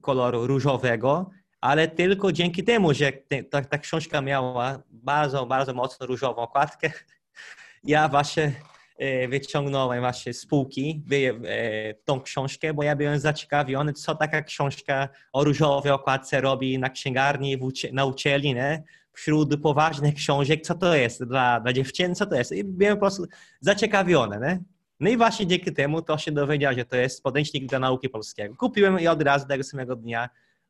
koloru 0.00 0.46
różowego, 0.46 1.30
ale 1.60 1.88
tylko 1.88 2.32
dzięki 2.32 2.64
temu, 2.64 2.94
że 2.94 3.12
ta, 3.50 3.62
ta 3.62 3.78
książka 3.78 4.20
miała 4.20 4.82
bardzo, 4.90 5.46
bardzo 5.46 5.74
mocno 5.74 6.06
różową 6.06 6.42
okładkę, 6.42 6.92
ja 7.84 8.08
właśnie 8.08 8.52
e, 8.98 9.28
wyciągnąłem 9.28 10.00
właśnie 10.00 10.34
z 10.34 10.46
półki 10.46 11.04
e, 11.12 11.94
tą 11.94 12.20
książkę, 12.20 12.74
bo 12.74 12.82
ja 12.82 12.96
byłem 12.96 13.18
zaciekawiony, 13.18 13.92
co 13.92 14.14
taka 14.14 14.42
książka 14.42 15.08
o 15.32 15.44
różowej 15.44 15.92
okładce 15.92 16.40
robi 16.40 16.78
na 16.78 16.90
księgarni, 16.90 17.58
na 17.92 18.04
uczelni, 18.04 18.54
nie? 18.54 18.82
wśród 19.12 19.62
poważnych 19.62 20.14
książek, 20.14 20.60
co 20.60 20.74
to 20.74 20.94
jest 20.94 21.24
dla, 21.24 21.60
dla 21.60 21.72
dziewczyn, 21.72 22.14
co 22.14 22.26
to 22.26 22.34
jest. 22.34 22.52
I 22.52 22.64
byłem 22.64 22.94
po 22.94 23.00
prostu 23.00 23.24
zaciekawiony. 23.60 24.38
Nie? 24.40 24.79
No 25.00 25.10
i 25.10 25.16
właśnie 25.16 25.46
dzięki 25.46 25.72
temu 25.72 26.02
to 26.02 26.18
się 26.18 26.32
dowiedziałem, 26.32 26.78
że 26.78 26.84
to 26.84 26.96
jest 26.96 27.22
podręcznik 27.22 27.66
dla 27.66 27.78
nauki 27.78 28.08
polskiego. 28.08 28.56
Kupiłem 28.56 29.00
i 29.00 29.06
od 29.06 29.22
razu 29.22 29.46
tego 29.46 29.64
samego 29.64 29.96
dnia 29.96 30.28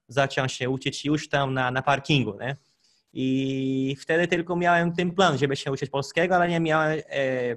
zacząłem 0.08 0.48
się 0.48 0.70
uczyć 0.70 1.04
już 1.04 1.28
tam 1.28 1.54
na, 1.54 1.70
na 1.70 1.82
parkingu. 1.82 2.38
Nie? 2.40 2.56
I 3.12 3.96
wtedy 4.00 4.28
tylko 4.28 4.56
miałem 4.56 4.92
ten 4.92 5.10
plan, 5.10 5.38
żeby 5.38 5.56
się 5.56 5.72
uczyć 5.72 5.90
polskiego, 5.90 6.36
ale 6.36 6.48
nie 6.48 6.60
miałem, 6.60 7.00
e, 7.08 7.56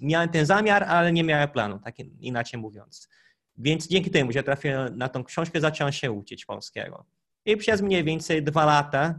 miałem 0.00 0.28
ten 0.28 0.46
zamiar, 0.46 0.84
ale 0.84 1.12
nie 1.12 1.24
miałem 1.24 1.48
planu, 1.48 1.78
tak 1.78 1.94
inaczej 2.20 2.60
mówiąc. 2.60 3.08
Więc 3.58 3.88
dzięki 3.88 4.10
temu, 4.10 4.32
że 4.32 4.42
trafiłem 4.42 4.98
na 4.98 5.08
tą 5.08 5.24
książkę, 5.24 5.60
zacząłem 5.60 5.92
się 5.92 6.12
uczyć 6.12 6.44
polskiego. 6.44 7.04
I 7.44 7.56
przez 7.56 7.82
mniej 7.82 8.04
więcej 8.04 8.42
dwa 8.42 8.64
lata, 8.64 9.18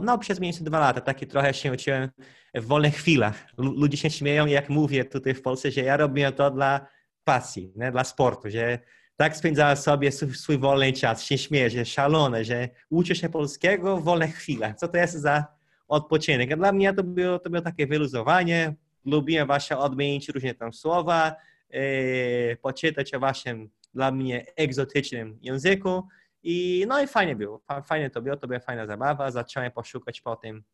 no 0.00 0.18
przez 0.18 0.40
mniej 0.40 0.52
więcej 0.52 0.66
dwa 0.66 0.78
lata, 0.78 1.00
takie 1.00 1.26
trochę 1.26 1.54
się 1.54 1.72
uczyłem 1.72 2.08
w 2.54 2.66
wolnych 2.66 2.94
chwilach. 2.94 3.46
Ludzie 3.58 3.96
się 3.96 4.10
śmieją, 4.10 4.46
jak 4.46 4.68
mówię 4.68 5.04
tutaj 5.04 5.34
w 5.34 5.42
Polsce, 5.42 5.70
że 5.70 5.80
ja 5.80 5.96
robię 5.96 6.32
to 6.32 6.50
dla 6.50 6.86
pasji, 7.24 7.72
nie? 7.76 7.92
dla 7.92 8.04
sportu, 8.04 8.50
że 8.50 8.78
tak 9.16 9.36
spędzała 9.36 9.76
sobie 9.76 10.12
swój, 10.12 10.34
swój 10.34 10.58
wolny 10.58 10.92
czas, 10.92 11.24
się 11.24 11.38
śmieje, 11.38 11.70
że 11.70 11.84
szalone, 11.84 12.44
że 12.44 12.68
uczy 12.90 13.14
się 13.14 13.28
polskiego 13.28 13.96
w 13.96 14.04
wolnych 14.04 14.34
chwilach. 14.34 14.76
Co 14.76 14.88
to 14.88 14.96
jest 14.96 15.14
za 15.14 15.44
odpoczynek? 15.88 16.52
A 16.52 16.56
dla 16.56 16.72
mnie 16.72 16.92
to 16.92 17.04
było, 17.04 17.38
to 17.38 17.50
było 17.50 17.62
takie 17.62 17.86
wyluzowanie. 17.86 18.74
Lubiłem 19.04 19.46
właśnie 19.46 19.76
odmienić 19.76 20.28
różne 20.28 20.54
tam 20.54 20.72
słowa, 20.72 21.36
yy, 21.70 22.56
poczytać 22.62 23.14
o 23.14 23.20
waszym 23.20 23.70
dla 23.94 24.12
mnie 24.12 24.46
egzotycznym 24.56 25.38
języku. 25.42 26.08
I 26.42 26.84
no 26.88 27.02
i 27.02 27.06
fajnie 27.06 27.36
było. 27.36 27.62
Fajnie 27.84 28.10
to 28.10 28.22
było, 28.22 28.36
to 28.36 28.46
była 28.46 28.60
fajna 28.60 28.86
zabawa. 28.86 29.30
Zacząłem 29.30 29.72
poszukać 29.72 30.20
potem 30.20 30.64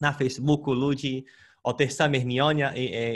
na 0.00 0.12
Facebooku 0.12 0.74
ludzi 0.74 1.24
o 1.62 1.72
tych 1.72 1.92
samych 1.92 2.22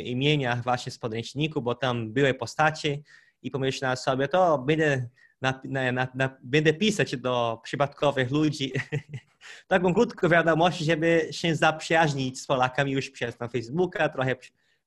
imieniach 0.05 0.63
właśnie 0.63 0.93
z 0.93 0.99
podręczniku, 0.99 1.63
bo 1.63 1.75
tam 1.75 2.13
były 2.13 2.35
postacie 2.35 2.99
i 3.43 3.51
pomyślałem 3.51 3.97
sobie, 3.97 4.29
to 4.29 4.59
będę, 4.59 5.09
na, 5.43 5.61
na, 5.65 6.09
na, 6.15 6.37
będę 6.43 6.75
pisać 6.75 7.17
do 7.17 7.61
przypadkowych 7.65 8.31
ludzi 8.31 8.73
taką 9.69 9.95
krótką 9.95 10.29
wiadomość, 10.29 10.79
żeby 10.79 11.29
się 11.31 11.57
zaprzyjaźnić 11.57 12.41
z 12.41 12.47
Polakami 12.47 12.93
już 12.93 13.11
przez 13.11 13.41
na 13.41 13.49
Facebooka, 13.49 14.09
trochę 14.09 14.37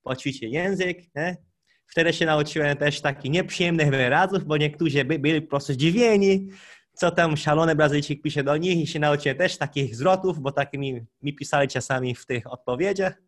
poćwiczyć 0.02 0.42
język. 0.42 1.16
Nie? 1.16 1.38
Wtedy 1.86 2.14
się 2.14 2.26
nauczyłem 2.26 2.78
też 2.78 3.02
takich 3.02 3.32
nieprzyjemnych 3.32 3.90
wyrazów, 3.90 4.46
bo 4.46 4.58
niektórzy 4.58 5.06
by, 5.06 5.20
byli 5.20 5.42
po 5.42 5.50
prostu 5.50 5.74
zdziwieni, 5.74 6.50
co 6.94 7.12
tam 7.12 7.38
szalony 7.38 7.76
Brazylijczyk 7.76 8.22
pisze 8.22 8.44
do 8.44 8.58
nich 8.58 8.78
i 8.78 8.88
się 8.88 9.00
nauczyłem 9.00 9.38
też 9.38 9.58
takich 9.58 9.96
zwrotów, 9.96 10.40
bo 10.40 10.52
tak 10.52 10.74
mi, 10.74 11.06
mi 11.22 11.36
pisali 11.36 11.68
czasami 11.68 12.16
w 12.16 12.26
tych 12.26 12.52
odpowiedziach. 12.52 13.22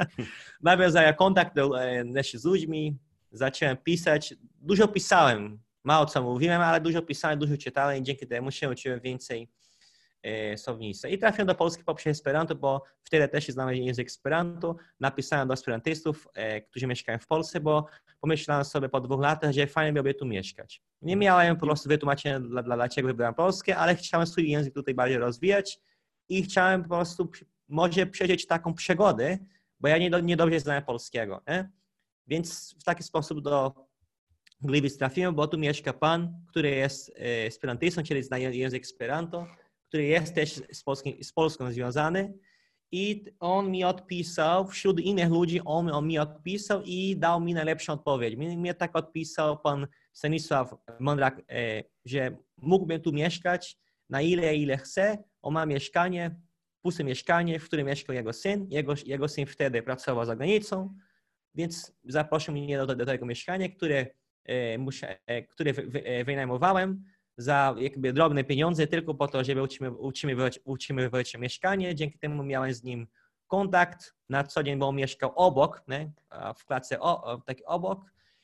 Nawiązałem 0.62 1.14
kontakt 1.14 1.54
do, 1.54 1.82
e, 1.84 2.04
z 2.34 2.44
ludźmi, 2.44 2.98
zacząłem 3.32 3.76
pisać. 3.76 4.34
Dużo 4.60 4.88
pisałem, 4.88 5.58
mało 5.84 6.06
co 6.06 6.22
mówiłem, 6.22 6.62
ale 6.62 6.80
dużo 6.80 7.02
pisałem, 7.02 7.38
dużo 7.38 7.56
czytałem 7.56 7.98
i 7.98 8.02
dzięki 8.02 8.26
temu 8.26 8.50
się 8.50 8.70
uczyłem 8.70 9.00
więcej 9.00 9.48
e, 10.24 10.58
słownictwa. 10.58 11.08
I 11.08 11.18
trafiłem 11.18 11.46
do 11.46 11.54
Polski 11.54 11.84
poprzez 11.84 12.18
Esperanto, 12.18 12.54
bo 12.54 12.82
wtedy 13.02 13.28
też 13.28 13.48
znam 13.48 13.74
język 13.74 14.06
Esperanto. 14.06 14.76
Napisałem 15.00 15.48
do 15.48 15.54
esperantystów, 15.54 16.28
e, 16.34 16.60
którzy 16.60 16.86
mieszkają 16.86 17.18
w 17.18 17.26
Polsce, 17.26 17.60
bo 17.60 17.86
pomyślałem 18.20 18.64
sobie 18.64 18.88
po 18.88 19.00
dwóch 19.00 19.20
latach, 19.20 19.52
że 19.52 19.66
fajnie 19.66 19.92
byłoby 19.92 20.14
tu 20.14 20.26
mieszkać. 20.26 20.82
Nie 21.02 21.16
miałem 21.16 21.56
po 21.56 21.66
prostu 21.66 21.88
wytłumaczenia, 21.88 22.40
dla, 22.40 22.62
dla, 22.62 22.76
dlaczego 22.76 23.08
wybrałem 23.08 23.34
Polskę, 23.34 23.76
ale 23.76 23.94
chciałem 23.94 24.26
swój 24.26 24.50
język 24.50 24.74
tutaj 24.74 24.94
bardziej 24.94 25.18
rozwijać 25.18 25.80
i 26.28 26.42
chciałem 26.42 26.82
po 26.82 26.88
prostu 26.88 27.30
może 27.68 28.06
przeżyć 28.06 28.46
taką 28.46 28.74
przygodę, 28.74 29.38
bo 29.80 29.88
ja 29.88 29.98
nie, 29.98 30.10
nie 30.10 30.36
dobrze 30.36 30.60
znam 30.60 30.84
polskiego. 30.84 31.42
Nie? 31.48 31.70
Więc 32.26 32.76
w 32.80 32.84
taki 32.84 33.02
sposób 33.02 33.40
do 33.40 33.74
Gliwic 34.60 34.98
trafiłem, 34.98 35.34
bo 35.34 35.46
tu 35.46 35.58
mieszka 35.58 35.92
pan, 35.92 36.44
który 36.48 36.70
jest 36.70 37.10
e, 37.10 37.46
esperantystą, 37.46 38.02
czyli 38.02 38.22
zna 38.22 38.38
język 38.38 38.82
Esperanto, 38.82 39.46
który 39.88 40.04
jest 40.04 40.34
też 40.34 40.62
z, 40.72 40.82
Polski, 40.82 41.24
z 41.24 41.32
Polską 41.32 41.72
związany. 41.72 42.34
I 42.92 43.24
on 43.40 43.70
mi 43.70 43.84
odpisał, 43.84 44.68
wśród 44.68 45.00
innych 45.00 45.30
ludzi 45.30 45.60
on, 45.64 45.90
on 45.90 46.06
mi 46.06 46.18
odpisał 46.18 46.82
i 46.84 47.16
dał 47.16 47.40
mi 47.40 47.54
najlepszą 47.54 47.92
odpowiedź. 47.92 48.36
Mnie, 48.36 48.56
mnie 48.56 48.74
tak 48.74 48.96
odpisał 48.96 49.58
pan 49.58 49.86
Stanisław 50.12 50.74
Mądrak, 51.00 51.42
e, 51.50 51.82
że 52.04 52.36
mógłbym 52.56 53.00
tu 53.00 53.12
mieszkać 53.12 53.78
na 54.10 54.20
ile, 54.20 54.56
ile 54.56 54.76
chce. 54.76 55.24
On 55.42 55.54
ma 55.54 55.66
mieszkanie, 55.66 56.40
puste 56.82 57.04
mieszkanie, 57.04 57.60
w 57.60 57.64
którym 57.64 57.86
mieszkał 57.86 58.14
jego 58.14 58.32
syn. 58.32 58.66
Jego, 58.70 58.94
jego 59.06 59.28
syn 59.28 59.46
wtedy 59.46 59.82
pracował 59.82 60.24
za 60.24 60.36
granicą 60.36 60.94
więc 61.54 61.92
zaprosił 62.04 62.54
mnie 62.54 62.78
do, 62.78 62.86
do 62.86 63.06
tego 63.06 63.26
mieszkania, 63.26 63.68
które, 63.68 64.06
e, 64.44 64.78
muszę, 64.78 65.18
e, 65.26 65.42
które 65.42 65.72
wynajmowałem 66.24 67.04
za 67.36 67.74
jakby 67.78 68.12
drobne 68.12 68.44
pieniądze 68.44 68.86
tylko 68.86 69.14
po 69.14 69.28
to, 69.28 69.44
żeby 69.44 69.62
utrzymywać, 69.98 70.60
utrzymywać 70.64 71.38
mieszkanie. 71.38 71.94
Dzięki 71.94 72.18
temu 72.18 72.42
miałem 72.42 72.74
z 72.74 72.82
nim 72.82 73.06
kontakt 73.46 74.14
na 74.28 74.44
co 74.44 74.62
dzień, 74.62 74.78
bo 74.78 74.88
on 74.88 74.96
mieszkał 74.96 75.32
obok, 75.34 75.82
nie? 75.88 76.12
w 76.56 76.64
klatce 76.64 77.00
o, 77.00 77.42
tak 77.46 77.58
obok 77.66 78.00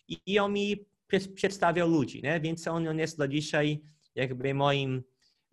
i, 0.09 0.39
on 0.39 0.53
mi 0.53 0.87
przedstawiał 1.35 1.89
ludzi, 1.89 2.23
nie? 2.23 2.41
więc 2.41 2.69
on, 2.69 2.89
on 2.89 2.99
jest 2.99 3.19
do 3.19 3.29
dzisiaj 3.29 3.83
jakby 4.15 4.55
moim, 4.55 5.03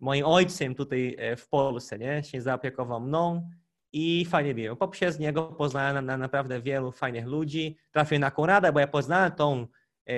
moim 0.00 0.24
ojcem 0.24 0.74
tutaj 0.74 1.16
w 1.36 1.48
Polsce, 1.48 1.98
nie? 1.98 2.22
się 2.22 2.40
zaopiekował 2.40 3.00
mną 3.00 3.50
i 3.92 4.24
fajnie 4.24 4.54
było. 4.54 4.76
Poprzez 4.76 5.18
niego 5.18 5.42
poznałem 5.42 6.06
na, 6.06 6.16
naprawdę 6.16 6.62
wielu 6.62 6.92
fajnych 6.92 7.26
ludzi. 7.26 7.76
Trafiłem 7.92 8.20
na 8.20 8.30
Konrada, 8.30 8.72
bo 8.72 8.80
ja 8.80 8.86
poznałem 8.86 9.32
tą, 9.32 9.66
e, 10.08 10.14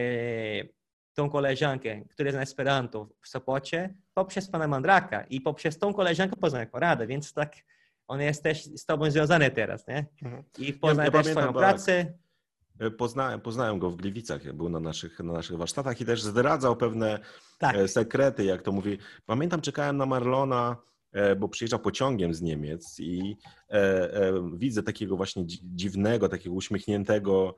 tą 1.15 1.31
koleżankę, 1.31 2.01
która 2.11 2.27
jest 2.27 2.37
na 2.37 2.43
Esperanto 2.43 3.09
w 3.23 3.29
Sopocie, 3.29 3.95
poprzez 4.15 4.51
pana 4.51 4.69
Mandraka 4.69 5.25
i 5.25 5.41
poprzez 5.41 5.79
tą 5.79 5.95
koleżankę 5.95 6.37
poznałem 6.37 6.69
Konrada, 6.69 7.07
więc 7.07 7.33
tak 7.33 7.57
on 8.09 8.21
jest 8.21 8.43
też 8.43 8.65
z 8.65 8.85
tobą 8.85 9.11
związany 9.11 9.51
teraz, 9.51 9.87
nie? 9.87 10.07
Mhm. 10.23 10.43
I 10.59 10.73
poznałem 10.73 11.13
ja, 11.13 11.19
ja 11.19 11.23
też 11.25 11.33
swoją 11.33 11.53
pracę. 11.53 12.07
E, 12.81 12.91
poznałem, 12.91 13.41
poznałem 13.41 13.79
go 13.79 13.91
w 13.91 13.97
Gliwicach, 13.97 14.53
był 14.53 14.69
na 14.69 14.81
naszych, 14.81 15.21
na 15.21 15.33
naszych 15.33 15.57
warsztatach 15.57 16.01
i 16.01 16.05
też 16.05 16.23
zdradzał 16.23 16.77
pewne 16.77 17.19
tak. 17.59 17.77
E, 17.77 17.89
sekrety, 17.89 18.45
jak 18.45 18.63
to 18.63 18.73
mówi. 18.73 18.99
Pamiętam, 19.27 19.61
czekałem 19.61 19.97
na 19.97 20.07
Marlona, 20.07 20.77
bo 21.39 21.49
przyjeżdża 21.49 21.79
pociągiem 21.79 22.35
z 22.35 22.43
Niemiec 22.43 23.01
i 23.01 23.37
e, 23.71 23.75
e, 24.15 24.33
widzę 24.57 24.83
takiego 24.83 25.17
właśnie 25.17 25.45
dziwnego, 25.63 26.29
takiego 26.29 26.55
uśmiechniętego 26.55 27.55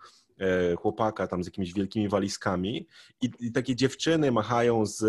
chłopaka 0.79 1.27
tam 1.27 1.43
z 1.43 1.47
jakimiś 1.47 1.75
wielkimi 1.75 2.09
walizkami 2.09 2.87
i, 3.21 3.31
i 3.41 3.53
takie 3.53 3.77
dziewczyny 3.77 4.33
machają 4.33 4.87
z 4.87 5.05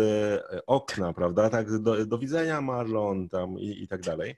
okna, 0.66 1.12
prawda? 1.12 1.50
Tak, 1.50 1.78
do, 1.78 2.06
do 2.06 2.18
widzenia 2.18 2.60
Marlon 2.60 3.28
tam 3.28 3.58
i, 3.58 3.82
i 3.82 3.88
tak 3.88 4.00
dalej. 4.00 4.36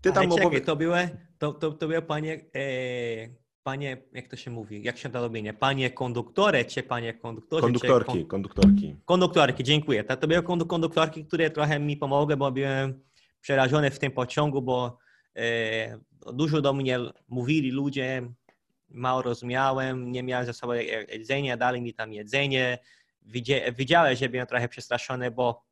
Ty 0.00 0.12
tam 0.12 0.18
Ale 0.18 0.28
czekaj, 0.28 0.46
opowie... 0.46 0.60
to 0.60 0.76
były, 0.76 1.08
to, 1.38 1.52
to, 1.52 1.72
to 1.72 1.88
były 1.88 2.02
panie, 2.02 2.44
panie, 3.62 3.96
jak 4.12 4.28
to 4.28 4.36
się 4.36 4.50
mówi, 4.50 4.82
jak 4.82 4.98
się 4.98 5.10
to 5.10 5.20
robienie, 5.20 5.54
panie 5.54 5.90
konduktory, 5.90 6.64
czy 6.64 6.82
panie 6.82 7.14
konduktorzy? 7.14 7.62
Konduktorki, 7.62 8.18
czy 8.18 8.24
konduktorki. 8.24 8.96
Konduktorki, 9.04 9.64
dziękuję. 9.64 10.04
To, 10.04 10.28
były 10.28 10.42
konduktorki, 10.42 11.24
które 11.24 11.50
trochę 11.50 11.80
mi 11.80 11.96
pomogły, 11.96 12.36
bo 12.36 12.52
byłem 12.52 13.00
przerażony 13.40 13.90
w 13.90 13.98
tym 13.98 14.12
pociągu, 14.12 14.62
bo 14.62 14.98
e, 15.36 15.98
dużo 16.32 16.60
do 16.60 16.72
mnie 16.72 16.98
mówili 17.28 17.70
ludzie, 17.70 18.32
mało 18.88 19.22
rozumiałem, 19.22 20.12
nie 20.12 20.22
miałem 20.22 20.46
ze 20.46 20.52
sobą 20.52 20.72
jedzenia, 20.72 21.56
dali 21.56 21.80
mi 21.80 21.94
tam 21.94 22.12
jedzenie. 22.12 22.78
Widziałem, 23.76 24.16
że 24.16 24.28
byłem 24.28 24.46
trochę 24.46 24.68
przestraszony, 24.68 25.30
bo 25.30 25.64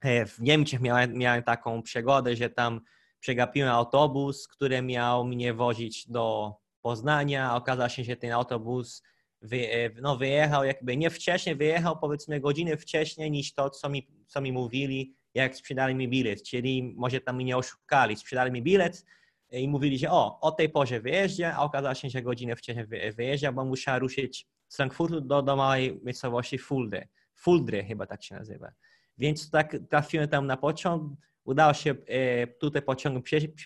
e, 0.00 0.26
w 0.26 0.40
Niemczech 0.40 0.80
miałem, 0.80 1.14
miałem 1.14 1.42
taką 1.42 1.82
przygodę, 1.82 2.36
że 2.36 2.50
tam 2.50 2.80
przegapiłem 3.20 3.70
autobus, 3.70 4.48
który 4.48 4.82
miał 4.82 5.24
mnie 5.24 5.54
wozić 5.54 6.08
do 6.08 6.54
Poznania. 6.82 7.56
Okazało 7.56 7.88
się, 7.88 8.04
że 8.04 8.16
ten 8.16 8.32
autobus 8.32 9.02
wy, 9.42 9.72
e, 9.72 9.90
no, 10.00 10.16
wyjechał 10.16 10.64
jakby 10.64 10.96
nie 10.96 11.10
wcześniej, 11.10 11.56
wyjechał 11.56 11.98
powiedzmy 11.98 12.40
godziny 12.40 12.76
wcześniej 12.76 13.30
niż 13.30 13.54
to, 13.54 13.70
co 13.70 13.88
mi, 13.88 14.08
co 14.26 14.40
mi 14.40 14.52
mówili, 14.52 15.14
jak 15.34 15.56
sprzedali 15.56 15.94
mi 15.94 16.08
bilet. 16.08 16.42
Czyli 16.42 16.94
może 16.96 17.20
tam 17.20 17.36
mnie 17.36 17.56
oszukali, 17.56 18.16
sprzedali 18.16 18.52
mi 18.52 18.62
bilet 18.62 19.04
i 19.50 19.68
mówili, 19.68 19.98
że 19.98 20.10
o, 20.10 20.40
o 20.40 20.50
tej 20.50 20.68
porze 20.68 21.00
wyjeżdża, 21.00 21.54
a 21.56 21.62
okazało 21.62 21.94
się, 21.94 22.10
że 22.10 22.22
godzinę 22.22 22.56
wcześniej 22.56 22.86
wyjeżdża, 23.16 23.52
bo 23.52 23.64
musiał 23.64 23.98
ruszyć 23.98 24.46
z 24.68 24.76
Frankfurtu 24.76 25.20
do, 25.20 25.42
do 25.42 25.56
małej 25.56 26.00
miejscowości 26.04 26.58
Fuldy. 26.58 27.08
Fuldry 27.34 27.84
chyba 27.84 28.06
tak 28.06 28.24
się 28.24 28.34
nazywa. 28.34 28.72
Więc 29.18 29.50
tak 29.50 29.76
trafiłem 29.90 30.28
tam 30.28 30.46
na 30.46 30.56
pociąg, 30.56 31.12
udało 31.44 31.74
się 31.74 31.94
e, 32.06 32.46
tutaj 32.46 32.82
pociągiem 32.82 33.22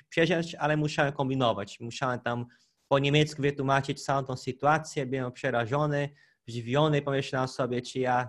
przejść, 0.09 0.55
ale 0.55 0.77
musiałem 0.77 1.13
kombinować. 1.13 1.81
Musiałem 1.81 2.21
tam 2.21 2.47
po 2.93 2.99
niemiecku 2.99 3.43
wytłumaczyć 3.43 4.05
całą 4.05 4.25
tą 4.25 4.37
sytuację. 4.37 5.07
Byłem 5.07 5.33
przerażony, 5.33 6.09
zdziwiony, 6.47 7.03
pomyślałem 7.03 7.49
sobie, 7.49 7.83
czy 7.83 7.99
ja 7.99 8.29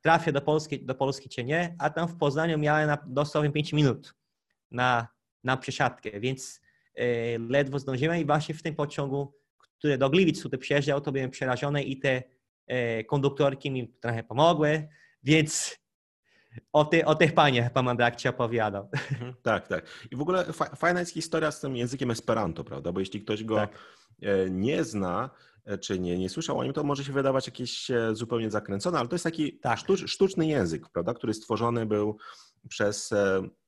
trafię 0.00 0.32
do 0.32 0.40
Polski, 0.40 0.84
do 0.84 0.94
Polski 0.94 1.28
czy 1.28 1.44
nie, 1.44 1.76
a 1.78 1.90
tam 1.90 2.08
w 2.08 2.16
Poznaniu 2.16 2.58
miałem 2.58 2.96
dosłownie 3.06 3.50
5 3.50 3.72
minut 3.72 4.14
na, 4.70 5.08
na 5.44 5.56
przesiadkę, 5.56 6.20
więc 6.20 6.60
e, 6.94 7.38
ledwo 7.38 7.78
zdążyłem 7.78 8.20
i 8.20 8.24
właśnie 8.24 8.54
w 8.54 8.62
tym 8.62 8.74
pociągu, 8.74 9.34
który 9.78 9.98
do 9.98 10.10
Gliwic 10.10 10.42
tutaj 10.42 10.60
przyjeżdżał, 10.60 11.00
to 11.00 11.12
byłem 11.12 11.30
przerażony 11.30 11.82
i 11.82 11.98
te 11.98 12.22
e, 12.66 13.04
konduktorki 13.04 13.70
mi 13.70 13.88
trochę 13.88 14.24
pomogły, 14.24 14.88
więc 15.22 15.76
o, 16.72 16.84
ty, 16.84 17.04
o 17.04 17.14
tych 17.14 17.34
paniach 17.34 17.72
pan 17.72 17.84
Mandrak 17.84 18.16
ci 18.16 18.28
opowiadał. 18.28 18.88
Mhm. 18.92 19.34
Tak, 19.42 19.68
tak. 19.68 19.84
I 20.10 20.16
w 20.16 20.20
ogóle 20.20 20.44
fajna 20.76 21.00
jest 21.00 21.12
historia 21.12 21.50
z 21.50 21.60
tym 21.60 21.76
językiem 21.76 22.10
Esperanto, 22.10 22.64
prawda? 22.64 22.92
Bo 22.92 23.00
jeśli 23.00 23.20
ktoś 23.20 23.44
go 23.44 23.56
tak. 23.56 23.78
E, 24.22 24.50
nie 24.50 24.84
zna, 24.84 25.30
e, 25.64 25.78
czy 25.78 25.98
nie, 25.98 26.18
nie 26.18 26.28
słyszał 26.28 26.58
o 26.58 26.64
nim, 26.64 26.72
to 26.72 26.84
może 26.84 27.04
się 27.04 27.12
wydawać 27.12 27.46
jakieś 27.46 27.90
e, 27.90 28.14
zupełnie 28.14 28.50
zakręcone, 28.50 28.98
ale 28.98 29.08
to 29.08 29.14
jest 29.14 29.24
taki 29.24 29.58
tak. 29.58 29.78
sztuczny 30.06 30.46
język, 30.46 30.88
prawda? 30.88 31.14
Który 31.14 31.34
stworzony 31.34 31.86
był 31.86 32.18
przez 32.68 33.14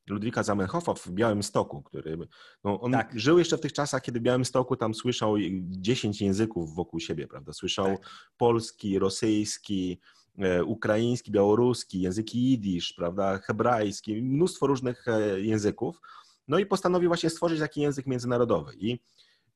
Ludwika 0.09 0.42
Zamenhofa 0.42 0.95
w 0.95 1.11
Białymstoku, 1.11 1.83
który 1.83 2.18
no, 2.64 2.80
on 2.80 2.92
tak. 2.92 3.12
żył 3.21 3.38
jeszcze 3.38 3.59
w 3.59 3.61
tych 3.61 3.73
czasach, 3.73 4.02
kiedy 4.02 4.21
w 4.21 4.23
Białymstoku 4.23 4.76
tam 4.76 4.95
słyszał 4.95 5.35
10 5.61 6.21
języków 6.21 6.75
wokół 6.75 7.00
siebie, 7.00 7.26
prawda? 7.28 7.52
Słyszał 7.52 7.87
tak. 7.87 8.11
polski, 8.37 8.99
rosyjski, 8.99 10.00
ukraiński, 10.64 11.30
białoruski, 11.30 12.00
języki 12.00 12.38
jidysz, 12.38 12.92
prawda, 12.92 13.38
hebrajski, 13.38 14.23
mnóstwo 14.23 14.66
różnych 14.66 15.09
e, 15.09 15.40
języków. 15.40 16.00
No 16.49 16.59
i 16.59 16.66
postanowił 16.66 17.09
właśnie 17.09 17.30
stworzyć 17.30 17.61
taki 17.61 17.80
język 17.80 18.07
międzynarodowy. 18.07 18.73
I 18.76 18.92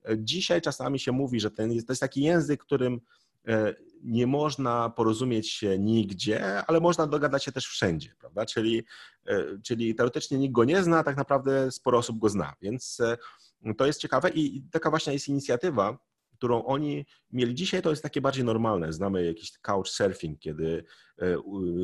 e, 0.05 0.19
dzisiaj 0.19 0.61
czasami 0.61 0.99
się 0.99 1.13
mówi, 1.13 1.41
że 1.41 1.51
ten, 1.51 1.71
to 1.71 1.93
jest 1.93 2.01
taki 2.01 2.23
język, 2.23 2.61
którym 2.65 3.01
E, 3.49 3.75
nie 4.03 4.27
można 4.27 4.91
porozumieć 4.91 5.51
się 5.51 5.79
nigdzie, 5.79 6.65
ale 6.67 6.81
można 6.81 7.07
dogadać 7.07 7.45
się 7.45 7.53
też 7.53 7.67
wszędzie, 7.67 8.15
prawda? 8.19 8.47
Czyli, 8.47 8.85
e, 9.27 9.45
czyli 9.63 9.95
teoretycznie 9.95 10.39
nikt 10.39 10.53
go 10.53 10.65
nie 10.65 10.83
zna, 10.83 11.03
tak 11.03 11.17
naprawdę 11.17 11.71
sporo 11.73 11.99
osób 11.99 12.19
go 12.19 12.29
zna, 12.29 12.55
więc 12.63 13.01
e, 13.01 13.75
to 13.75 13.87
jest 13.87 14.01
ciekawe 14.01 14.31
i 14.31 14.63
taka 14.71 14.91
właśnie 14.91 15.13
jest 15.13 15.29
inicjatywa, 15.29 15.99
którą 16.43 16.65
oni 16.65 17.07
mieli 17.31 17.55
dzisiaj, 17.55 17.83
to 17.83 17.91
jest 17.91 18.03
takie 18.03 18.21
bardziej 18.21 18.45
normalne. 18.45 18.93
Znamy 18.93 19.25
jakiś 19.25 19.53
couchsurfing, 19.53 20.39
kiedy 20.39 20.85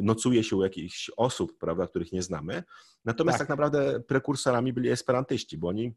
nocuje 0.02 0.44
się 0.44 0.56
u 0.56 0.62
jakichś 0.62 1.10
osób, 1.16 1.58
prawda, 1.58 1.86
których 1.86 2.12
nie 2.12 2.22
znamy. 2.22 2.62
Natomiast 3.04 3.38
tak, 3.38 3.48
tak 3.48 3.48
naprawdę 3.48 4.00
prekursorami 4.00 4.72
byli 4.72 4.90
esperantyści, 4.90 5.58
bo 5.58 5.68
oni 5.68 5.94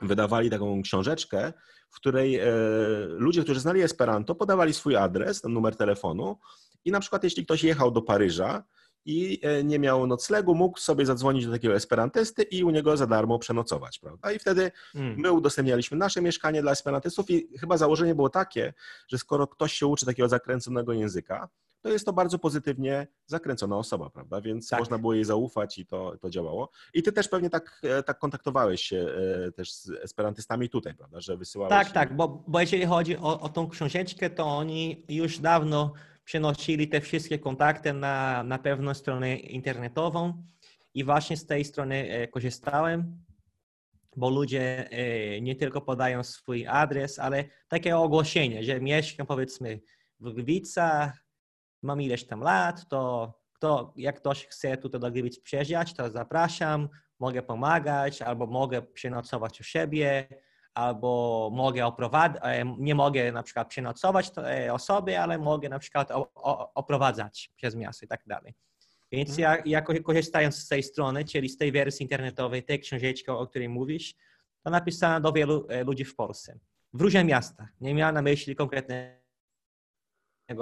wydawali 0.00 0.50
taką 0.50 0.82
książeczkę, 0.82 1.52
w 1.90 1.96
której 1.96 2.36
e, 2.36 2.46
ludzie, 3.08 3.42
którzy 3.42 3.60
znali 3.60 3.82
Esperanto, 3.82 4.34
podawali 4.34 4.74
swój 4.74 4.96
adres, 4.96 5.44
numer 5.44 5.76
telefonu 5.76 6.38
i 6.84 6.90
na 6.90 7.00
przykład 7.00 7.24
jeśli 7.24 7.44
ktoś 7.44 7.64
jechał 7.64 7.90
do 7.90 8.02
Paryża 8.02 8.64
i 9.04 9.40
e, 9.42 9.64
nie 9.64 9.78
miał 9.78 10.06
noclegu, 10.06 10.54
mógł 10.54 10.78
sobie 10.78 11.06
zadzwonić 11.06 11.46
do 11.46 11.52
takiego 11.52 11.74
esperantysty 11.74 12.42
i 12.42 12.64
u 12.64 12.70
niego 12.70 12.96
za 12.96 13.06
darmo 13.06 13.38
przenocować, 13.38 13.98
prawda? 13.98 14.32
I 14.32 14.38
wtedy 14.38 14.70
hmm. 14.92 15.14
my 15.18 15.32
udostępnialiśmy 15.32 15.96
nasze 15.96 16.22
mieszkanie 16.22 16.62
dla 16.62 16.72
esperantystów 16.72 17.30
i 17.30 17.58
chyba 17.58 17.76
założenie 17.76 18.14
było 18.14 18.28
takie, 18.28 18.74
że 19.08 19.18
skoro 19.18 19.46
ktoś 19.46 19.72
się 19.72 19.86
uczy 19.86 20.06
takiego 20.06 20.28
zakręconego 20.28 20.92
języka, 20.92 21.48
to 21.82 21.88
jest 21.88 22.06
to 22.06 22.12
bardzo 22.12 22.38
pozytywnie 22.38 23.06
zakręcona 23.26 23.76
osoba, 23.76 24.10
prawda? 24.10 24.40
Więc 24.40 24.68
tak. 24.68 24.78
można 24.78 24.98
było 24.98 25.14
jej 25.14 25.24
zaufać 25.24 25.78
i 25.78 25.86
to, 25.86 26.16
to 26.20 26.30
działało. 26.30 26.70
I 26.94 27.02
ty 27.02 27.12
też 27.12 27.28
pewnie 27.28 27.50
tak, 27.50 27.80
e, 27.84 28.02
tak 28.02 28.18
kontaktowałeś 28.18 28.82
się 28.82 29.06
e, 29.46 29.52
też 29.52 29.72
z 29.72 29.90
esperantystami 29.90 30.68
tutaj, 30.68 30.94
prawda? 30.94 31.20
Że 31.20 31.36
wysyłałeś... 31.36 31.70
Tak, 31.70 31.90
tak, 31.90 32.16
bo, 32.16 32.44
bo 32.46 32.60
jeżeli 32.60 32.86
chodzi 32.86 33.16
o, 33.16 33.40
o 33.40 33.48
tą 33.48 33.68
książeczkę, 33.68 34.30
to 34.30 34.44
oni 34.44 35.04
już 35.08 35.38
dawno 35.38 35.92
przenosili 36.24 36.88
te 36.88 37.00
wszystkie 37.00 37.38
kontakty 37.38 37.92
na, 37.92 38.42
na 38.42 38.58
pewną 38.58 38.94
stronę 38.94 39.36
internetową 39.36 40.44
i 40.94 41.04
właśnie 41.04 41.36
z 41.36 41.46
tej 41.46 41.64
strony 41.64 42.10
e, 42.10 42.28
korzystałem, 42.28 43.24
bo 44.16 44.30
ludzie 44.30 44.88
nie 45.42 45.56
tylko 45.56 45.80
podają 45.80 46.24
swój 46.24 46.66
adres, 46.66 47.18
ale 47.18 47.44
takie 47.68 47.96
ogłoszenie, 47.96 48.64
że 48.64 48.80
mieszkam 48.80 49.26
powiedzmy 49.26 49.80
w 50.20 50.32
Gliwicach, 50.32 51.24
mam 51.82 52.02
ileś 52.02 52.24
tam 52.24 52.40
lat, 52.40 52.88
to 52.88 53.32
kto, 53.52 53.94
jak 53.96 54.16
ktoś 54.16 54.46
chce 54.46 54.76
tutaj 54.76 55.00
do 55.00 55.10
Gliwic 55.10 55.40
przyjeżdżać, 55.40 55.94
to 55.94 56.10
zapraszam, 56.10 56.88
mogę 57.18 57.42
pomagać, 57.42 58.22
albo 58.22 58.46
mogę 58.46 58.82
przenocować 58.82 59.60
u 59.60 59.64
siebie, 59.64 60.28
albo 60.74 61.50
mogę 61.52 61.86
oprowadzać, 61.86 62.42
e, 62.44 62.64
nie 62.78 62.94
mogę 62.94 63.32
na 63.32 63.42
przykład 63.42 63.68
przenocować 63.68 64.30
e, 64.36 64.72
osoby, 64.72 65.18
ale 65.18 65.38
mogę 65.38 65.68
na 65.68 65.78
przykład 65.78 66.08
oprowadzać 66.74 67.50
przez 67.56 67.74
miasto 67.74 68.04
i 68.04 68.08
tak 68.08 68.22
dalej. 68.26 68.54
Więc 69.12 69.38
ja, 69.38 69.62
ja 69.64 69.82
korzystając 69.82 70.56
z 70.56 70.68
tej 70.68 70.82
strony, 70.82 71.24
czyli 71.24 71.48
z 71.48 71.56
tej 71.56 71.72
wersji 71.72 72.02
internetowej, 72.02 72.62
tej 72.62 72.80
książeczki, 72.80 73.30
o 73.30 73.46
której 73.46 73.68
mówisz, 73.68 74.14
to 74.62 74.70
napisałem 74.70 75.22
do 75.22 75.32
wielu 75.32 75.66
e, 75.68 75.84
ludzi 75.84 76.04
w 76.04 76.16
Polsce, 76.16 76.58
w 76.92 77.00
różnych 77.00 77.26
miastach. 77.26 77.68
Nie 77.80 77.94
miałem 77.94 78.14
na 78.14 78.22
myśli 78.22 78.56
konkretne 78.56 79.22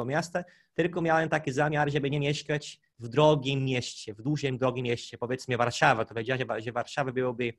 miasta, 0.06 0.44
tylko 0.74 1.00
miałem 1.00 1.28
taki 1.28 1.52
zamiar, 1.52 1.90
żeby 1.90 2.10
nie 2.10 2.20
mieszkać 2.20 2.80
w 2.98 3.08
drogim 3.08 3.64
mieście, 3.64 4.14
w 4.14 4.22
dużym 4.22 4.58
drogim 4.58 4.84
mieście, 4.84 5.18
powiedzmy 5.18 5.56
Warszawa. 5.56 6.04
To 6.04 6.08
powiedziałem, 6.08 6.60
że 6.60 6.72
Warszawa 6.72 7.12
byłoby 7.12 7.52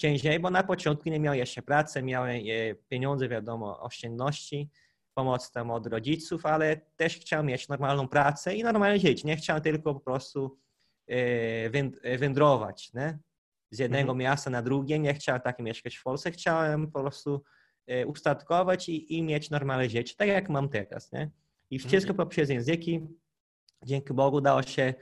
ciężej, 0.00 0.40
bo 0.40 0.50
na 0.50 0.62
początku 0.62 1.08
nie 1.08 1.20
miałem 1.20 1.38
jeszcze 1.38 1.62
pracy, 1.62 2.02
miałem 2.02 2.36
e, 2.36 2.74
pieniądze, 2.74 3.28
wiadomo, 3.28 3.80
oszczędności, 3.80 4.70
pomoc 5.14 5.50
tam 5.50 5.70
od 5.70 5.86
rodziców, 5.86 6.46
ale 6.46 6.80
też 6.96 7.16
chciałem 7.16 7.46
mieć 7.46 7.68
normalną 7.68 8.08
pracę 8.08 8.54
i 8.54 8.62
normalnie 8.62 9.00
żyć. 9.00 9.24
Nie 9.24 9.36
chciałem 9.36 9.62
tylko 9.62 9.94
po 9.94 10.00
prostu 10.00 10.58
e, 11.08 11.14
e, 12.02 12.18
wędrować 12.18 12.92
nie? 12.94 13.18
z 13.70 13.78
jednego 13.78 14.12
mhm. 14.12 14.18
miasta 14.18 14.50
na 14.50 14.62
drugie. 14.62 14.98
Nie 14.98 15.14
chciałem 15.14 15.40
tak 15.40 15.58
mieszkać 15.58 15.96
w 15.96 16.02
Polsce. 16.02 16.30
Chciałem 16.30 16.90
po 16.90 17.00
prostu 17.00 17.42
ustatkować 18.06 18.88
i, 18.88 19.18
i 19.18 19.22
mieć 19.22 19.50
normalne 19.50 19.88
życie, 19.88 20.14
tak 20.16 20.28
jak 20.28 20.48
mam 20.48 20.68
teraz. 20.68 21.12
Nie? 21.12 21.30
I 21.70 21.76
mhm. 21.76 21.88
wszystko 21.88 22.14
poprzez 22.14 22.50
języki. 22.50 23.00
Dzięki 23.84 24.14
Bogu 24.14 24.36
udało 24.36 24.62
się 24.62 24.82
e, 24.82 24.94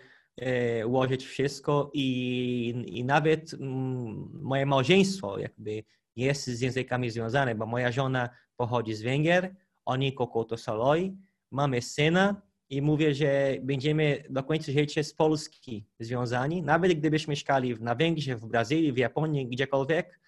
ułożyć 0.86 1.26
wszystko 1.26 1.90
i, 1.94 2.84
i 2.86 3.04
nawet 3.04 3.54
mm, 3.54 4.30
moje 4.42 4.66
małżeństwo 4.66 5.38
jakby 5.38 5.82
jest 6.16 6.46
z 6.46 6.60
językami 6.60 7.10
związane, 7.10 7.54
bo 7.54 7.66
moja 7.66 7.92
żona 7.92 8.28
pochodzi 8.56 8.94
z 8.94 9.02
Węgier, 9.02 9.54
oni 9.84 10.12
Kokoto 10.12 10.56
Saloi, 10.56 11.16
mamy 11.50 11.82
syna 11.82 12.42
i 12.70 12.82
mówię, 12.82 13.14
że 13.14 13.56
będziemy 13.62 14.24
do 14.30 14.42
końca 14.42 14.72
życia 14.72 15.02
z 15.02 15.14
Polski 15.14 15.86
związani, 16.00 16.62
nawet 16.62 16.92
gdybyśmy 16.92 17.30
mieszkali 17.30 17.74
na 17.80 17.94
Węgrzech, 17.94 18.38
w 18.38 18.46
Brazylii, 18.46 18.92
w 18.92 18.96
Japonii, 18.96 19.48
gdziekolwiek, 19.48 20.20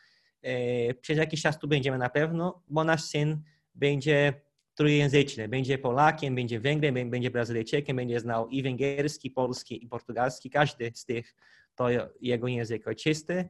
e, 0.43 0.95
przez 0.95 1.19
jakiś 1.19 1.43
czas 1.43 1.59
tu 1.59 1.69
będziemy 1.69 1.99
na 1.99 2.09
pewno, 2.09 2.63
bo 2.69 2.85
nasz 2.85 3.03
syn 3.03 3.43
będzie 3.75 4.41
trójjęzyczny. 4.81 5.49
Będzie 5.49 5.79
Polakiem, 5.79 6.35
będzie 6.35 6.61
Węgrem, 6.61 7.11
będzie 7.11 7.31
Brazylijczykiem, 7.31 7.97
będzie 7.97 8.21
znał 8.21 8.49
i 8.49 8.63
węgierski, 8.63 9.31
polski 9.31 9.85
i 9.85 9.89
portugalski. 9.89 10.51
Każdy 10.51 10.93
z 10.95 11.05
tych 11.05 11.35
to 11.75 11.89
jego 12.21 12.49
język 12.49 12.89
ojczysty. 12.89 13.49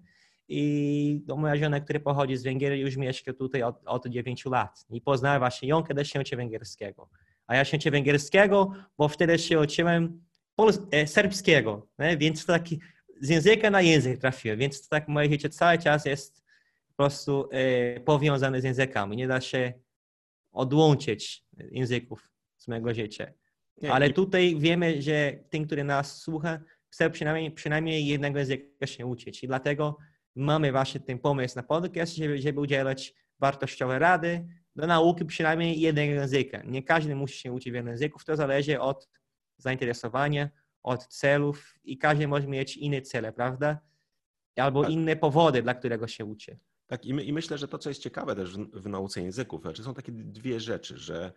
I 0.48 1.22
do 1.24 1.36
moja 1.36 1.56
żona, 1.56 1.80
która 1.80 2.00
pochodzi 2.00 2.36
z 2.36 2.42
Węgier, 2.42 2.72
już 2.72 2.96
mieszka 2.96 3.32
tutaj 3.32 3.62
od, 3.62 3.76
od 3.86 4.06
9 4.06 4.44
lat. 4.44 4.86
I 4.90 5.00
poznała 5.00 5.38
właśnie 5.38 5.68
ją, 5.68 5.82
kiedy 5.82 6.04
się 6.04 6.20
uczy 6.20 6.36
węgierskiego. 6.36 7.08
A 7.46 7.56
ja 7.56 7.64
się 7.64 7.76
uczę 7.76 7.90
węgierskiego, 7.90 8.72
bo 8.98 9.08
wtedy 9.08 9.38
się 9.38 9.60
uczyłem 9.60 10.22
pol- 10.56 10.86
e, 10.90 11.06
serbskiego. 11.06 11.86
Nie? 11.98 12.16
Więc 12.16 12.46
to 12.46 12.52
taki 12.52 12.80
z 13.20 13.28
języka 13.28 13.70
na 13.70 13.80
język 13.80 14.20
trafiłem. 14.20 14.58
Więc 14.58 14.88
tak 14.88 15.08
moje 15.08 15.30
życie 15.30 15.48
cały 15.48 15.78
czas 15.78 16.06
jest 16.06 16.42
po 16.88 16.94
prostu 16.96 17.48
e, 17.52 18.00
powiązane 18.00 18.60
z 18.60 18.64
językami. 18.64 19.16
Nie 19.16 19.28
da 19.28 19.40
się 19.40 19.72
odłączyć 20.52 21.44
języków 21.70 22.30
z 22.56 22.68
mojego 22.68 22.94
życia. 22.94 23.32
Ale 23.90 24.10
tutaj 24.10 24.56
wiemy, 24.58 25.02
że 25.02 25.38
ten, 25.50 25.66
który 25.66 25.84
nas 25.84 26.18
słucha, 26.22 26.60
chce 26.88 27.10
przynajmniej, 27.10 27.50
przynajmniej 27.50 28.06
jednego 28.06 28.38
języka 28.38 28.86
się 28.86 29.06
uczyć. 29.06 29.44
I 29.44 29.46
dlatego 29.46 29.96
mamy 30.36 30.72
właśnie 30.72 31.00
ten 31.00 31.18
pomysł 31.18 31.56
na 31.56 31.62
podcast, 31.62 32.16
żeby, 32.16 32.38
żeby 32.38 32.60
udzielać 32.60 33.14
wartościowe 33.38 33.98
rady 33.98 34.46
do 34.76 34.86
nauki 34.86 35.24
przynajmniej 35.24 35.80
jednego 35.80 36.12
języka. 36.12 36.62
Nie 36.64 36.82
każdy 36.82 37.14
musi 37.14 37.38
się 37.38 37.52
uczyć 37.52 37.72
wielu 37.72 37.88
języków, 37.88 38.24
to 38.24 38.36
zależy 38.36 38.80
od 38.80 39.08
zainteresowania, 39.58 40.50
od 40.82 41.06
celów 41.06 41.74
i 41.84 41.98
każdy 41.98 42.28
może 42.28 42.46
mieć 42.46 42.76
inne 42.76 43.02
cele, 43.02 43.32
prawda? 43.32 43.80
Albo 44.56 44.82
tak. 44.82 44.92
inne 44.92 45.16
powody, 45.16 45.62
dla 45.62 45.74
którego 45.74 46.08
się 46.08 46.24
uczy. 46.24 46.58
Tak, 46.90 47.04
i, 47.04 47.14
my, 47.14 47.24
i 47.24 47.32
myślę, 47.32 47.58
że 47.58 47.68
to, 47.68 47.78
co 47.78 47.88
jest 47.88 48.02
ciekawe 48.02 48.36
też 48.36 48.56
w, 48.56 48.82
w 48.82 48.88
nauce 48.88 49.22
języków, 49.22 49.62
znaczy 49.62 49.82
są 49.82 49.94
takie 49.94 50.12
dwie 50.12 50.60
rzeczy, 50.60 50.98
że 50.98 51.32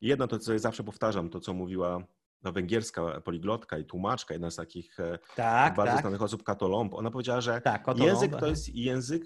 jedno 0.00 0.28
to, 0.28 0.38
co 0.38 0.52
ja 0.52 0.58
zawsze 0.58 0.84
powtarzam, 0.84 1.30
to, 1.30 1.40
co 1.40 1.54
mówiła 1.54 2.04
no, 2.42 2.52
węgierska 2.52 3.20
poliglotka 3.20 3.78
i 3.78 3.84
tłumaczka, 3.84 4.34
jedna 4.34 4.50
z 4.50 4.56
takich 4.56 5.00
e, 5.00 5.18
tak, 5.36 5.76
bardzo 5.76 5.92
tak. 5.92 6.02
znanych 6.02 6.22
osób, 6.22 6.42
Katolomb, 6.42 6.94
ona 6.94 7.10
powiedziała, 7.10 7.40
że 7.40 7.60
tak, 7.60 7.84
język 7.96 8.36
to 8.36 8.46
jest 8.46 8.74
język, 8.74 9.22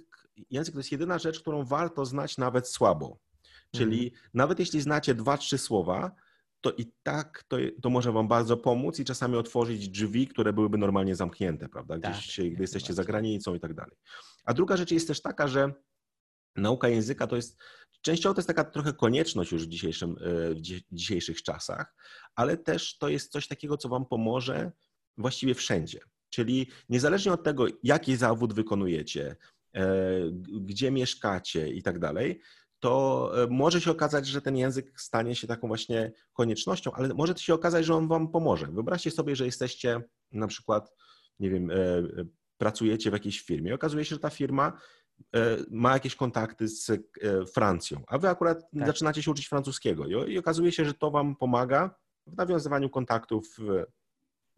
język 0.51 0.75
to 0.75 0.79
jest 0.79 0.93
jedyna 0.93 1.19
rzecz, 1.19 1.41
którą 1.41 1.65
warto 1.65 2.05
znać 2.05 2.39
nawet 2.39 2.69
słabo. 2.69 3.19
Czyli 3.71 4.05
mhm. 4.05 4.23
nawet 4.35 4.59
jeśli 4.59 4.81
znacie 4.81 5.15
dwa, 5.15 5.39
trzy 5.39 5.59
słowa, 5.59 6.11
to 6.71 6.73
i 6.79 6.93
tak 7.03 7.45
to, 7.49 7.57
to 7.83 7.91
może 7.91 8.13
Wam 8.13 8.29
bardzo 8.29 8.57
pomóc 8.57 9.01
i 9.01 9.05
czasami 9.05 9.37
otworzyć 9.37 9.89
drzwi, 9.89 10.29
które 10.29 10.53
byłyby 10.53 10.79
normalnie 10.79 11.17
zamknięte, 11.17 11.69
prawda? 11.69 11.99
Gdzieś, 11.99 12.37
tak, 12.37 12.51
gdy 12.51 12.63
jesteście 12.63 12.95
za 12.95 13.05
granicą 13.05 13.55
i 13.55 13.61
tak 13.61 13.75
dalej. 13.75 13.97
A 14.45 14.55
druga 14.55 14.77
rzecz 14.77 14.91
jest 14.91 15.09
też 15.09 15.23
taka, 15.23 15.49
że 15.49 15.73
nauka 16.57 16.89
języka 16.89 17.27
to 17.27 17.37
jest 17.37 17.59
częściowo 18.03 18.35
to 18.35 18.39
jest 18.39 18.49
taka 18.49 18.65
trochę 18.65 18.93
konieczność 18.93 19.53
już 19.53 19.67
w, 19.67 19.69
dzisiejszym, 19.69 20.11
e, 20.11 20.55
w 20.55 20.61
dzisiejszych 20.93 21.43
czasach, 21.43 21.95
ale 22.35 22.57
też 22.57 22.99
to 22.99 23.09
jest 23.09 23.33
coś 23.33 23.49
takiego, 23.49 23.77
co 23.77 23.89
Wam 23.89 24.07
pomoże 24.07 24.73
właściwie 25.19 25.55
wszędzie. 25.55 26.01
Czyli 26.31 26.71
niezależnie 26.89 27.33
od 27.33 27.45
tego, 27.45 27.67
jaki 27.83 28.17
zawód 28.17 28.55
wykonujecie, 28.55 29.37
e, 29.75 29.87
gdzie 30.61 30.91
mieszkacie 30.91 31.69
i 31.69 31.83
tak 31.83 31.99
dalej, 31.99 32.41
to 32.81 33.33
e, 33.43 33.47
może 33.47 33.81
się 33.81 33.91
okazać, 33.91 34.27
że 34.27 34.43
ten 34.43 34.57
język 34.57 35.01
stanie 35.01 35.35
się 35.35 35.47
taką 35.47 35.69
właśnie 35.69 36.13
koniecznością, 36.33 36.93
ale 36.93 37.15
może 37.15 37.35
się 37.37 37.55
okazać, 37.55 37.87
że 37.87 37.95
on 37.95 38.09
wam 38.09 38.29
pomoże. 38.29 38.67
Wyobraźcie 38.67 39.11
sobie, 39.11 39.37
że 39.37 39.47
jesteście 39.47 40.01
na 40.33 40.47
przykład, 40.47 40.93
nie 41.41 41.51
wiem, 41.51 41.71
e, 41.71 41.75
pracujecie 42.59 43.11
w 43.11 43.13
jakiejś 43.13 43.41
firmie. 43.41 43.75
Okazuje 43.75 44.05
się, 44.05 44.15
że 44.15 44.21
ta 44.21 44.31
firma 44.31 44.73
e, 45.37 45.57
ma 45.71 45.93
jakieś 45.93 46.17
kontakty 46.17 46.69
z 46.69 46.91
e, 46.91 46.99
Francją, 47.55 48.03
a 48.07 48.19
wy 48.19 48.29
akurat 48.29 48.71
tak. 48.79 48.87
zaczynacie 48.87 49.23
się 49.23 49.31
uczyć 49.31 49.49
francuskiego 49.49 50.07
i 50.27 50.39
okazuje 50.39 50.73
się, 50.73 50.85
że 50.85 50.95
to 50.95 51.11
wam 51.11 51.37
pomaga 51.37 51.95
w 52.27 52.37
nawiązywaniu 52.37 52.91
kontaktów 52.91 53.57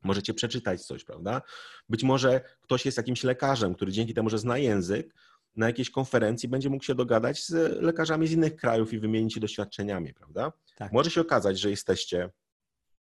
możecie 0.03 0.35
przeczytać 0.35 0.83
coś, 0.83 1.05
prawda? 1.05 1.43
Być 1.89 2.03
może 2.03 2.41
ktoś 2.61 2.87
jest 2.87 2.97
jakimś 2.97 3.25
lekarzem, 3.25 3.75
który 3.75 3.93
dzięki 3.93 4.15
temu, 4.15 4.31
że 4.31 4.39
zna 4.39 4.59
język, 4.59 5.15
na 5.59 5.67
jakiejś 5.67 5.91
konferencji 5.91 6.49
będzie 6.49 6.71
mógł 6.71 6.85
się 6.85 6.95
dogadać 6.95 7.45
z 7.45 7.83
lekarzami 7.83 8.27
z 8.27 8.33
innych 8.33 8.57
krajów 8.57 8.93
i 8.93 8.99
wymienić 8.99 9.35
się 9.35 9.41
doświadczeniami, 9.41 10.15
prawda? 10.15 10.53
Tak. 10.77 10.93
Może 10.93 11.11
się 11.11 11.21
okazać, 11.21 11.59
że 11.59 11.71
jesteście 11.71 12.31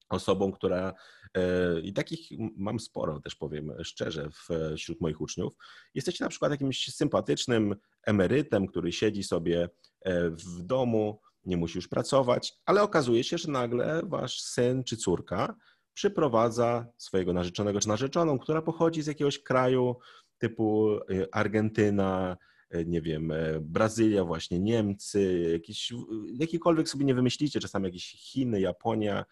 osobą, 0.09 0.53
która 0.53 0.95
e, 1.35 1.81
i 1.81 1.93
takich 1.93 2.29
mam 2.57 2.81
sporo, 2.81 3.21
też 3.21 3.35
powiem 3.35 3.73
szczerze, 3.83 4.29
wśród 4.77 5.01
moich 5.01 5.21
uczniów. 5.21 5.55
Jesteście 5.95 6.25
na 6.25 6.31
przykład 6.31 6.51
jakimś 6.51 6.95
sympatycznym 6.95 7.77
emerytem, 8.03 8.67
który 8.67 8.93
siedzi 8.93 9.23
sobie 9.23 9.69
e, 10.01 10.31
w 10.31 10.63
domu, 10.63 11.21
nie 11.45 11.57
musi 11.57 11.79
już 11.79 11.89
pracować, 11.89 12.55
ale 12.67 12.83
okazuje 12.83 13.25
się, 13.25 13.39
że 13.39 13.51
nagle 13.51 14.03
wasz 14.05 14.41
syn 14.41 14.85
czy 14.85 14.97
córka 14.97 15.55
przyprowadza 15.95 16.87
swojego 16.99 17.33
narzeczonego 17.33 17.81
czy 17.81 17.89
narzeczoną, 17.89 18.39
która 18.39 18.63
pochodzi 18.63 19.03
z 19.03 19.07
jakiegoś 19.07 19.43
kraju 19.43 19.97
typu 20.39 20.97
y, 21.11 21.27
Argentyna, 21.33 22.37
y, 22.75 22.85
nie 22.87 23.03
wiem, 23.03 23.31
y, 23.31 23.59
Brazylia, 23.61 24.25
właśnie 24.25 24.59
Niemcy, 24.59 25.51
jakieś, 25.53 25.93
jakikolwiek 26.33 26.89
sobie 26.89 27.05
nie 27.05 27.15
wymyślicie, 27.15 27.61
czasami 27.61 27.85
jakieś 27.85 28.07
Chiny, 28.07 28.61
Japonia 28.61 29.25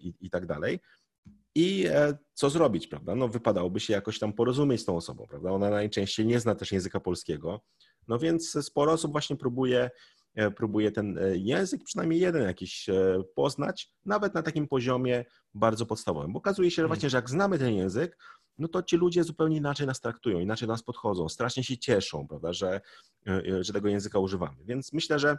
i, 0.00 0.14
i 0.20 0.30
tak 0.30 0.46
dalej. 0.46 0.80
I 1.54 1.86
e, 1.88 2.18
co 2.34 2.50
zrobić, 2.50 2.86
prawda? 2.86 3.14
No 3.14 3.28
wypadałoby 3.28 3.80
się 3.80 3.92
jakoś 3.92 4.18
tam 4.18 4.32
porozumieć 4.32 4.80
z 4.80 4.84
tą 4.84 4.96
osobą, 4.96 5.26
prawda? 5.26 5.50
Ona 5.50 5.70
najczęściej 5.70 6.26
nie 6.26 6.40
zna 6.40 6.54
też 6.54 6.72
języka 6.72 7.00
polskiego, 7.00 7.60
no 8.08 8.18
więc 8.18 8.64
sporo 8.64 8.92
osób 8.92 9.12
właśnie 9.12 9.36
próbuje 9.36 9.90
E, 10.34 10.50
próbuje 10.50 10.92
ten 10.92 11.18
e, 11.18 11.36
język, 11.36 11.84
przynajmniej 11.84 12.20
jeden 12.20 12.42
jakiś 12.42 12.88
e, 12.88 13.22
poznać, 13.34 13.92
nawet 14.04 14.34
na 14.34 14.42
takim 14.42 14.68
poziomie 14.68 15.24
bardzo 15.54 15.86
podstawowym. 15.86 16.32
Bo 16.32 16.38
okazuje 16.38 16.70
się, 16.70 16.82
że 16.82 16.88
właśnie, 16.88 17.10
że 17.10 17.16
jak 17.16 17.30
znamy 17.30 17.58
ten 17.58 17.74
język, 17.74 18.18
no 18.58 18.68
to 18.68 18.82
ci 18.82 18.96
ludzie 18.96 19.24
zupełnie 19.24 19.56
inaczej 19.56 19.86
nas 19.86 20.00
traktują, 20.00 20.40
inaczej 20.40 20.68
nas 20.68 20.82
podchodzą, 20.82 21.28
strasznie 21.28 21.64
się 21.64 21.78
cieszą, 21.78 22.28
prawda, 22.28 22.52
że, 22.52 22.80
że 23.60 23.72
tego 23.72 23.88
języka 23.88 24.18
używamy. 24.18 24.64
Więc 24.64 24.92
myślę, 24.92 25.18
że 25.18 25.38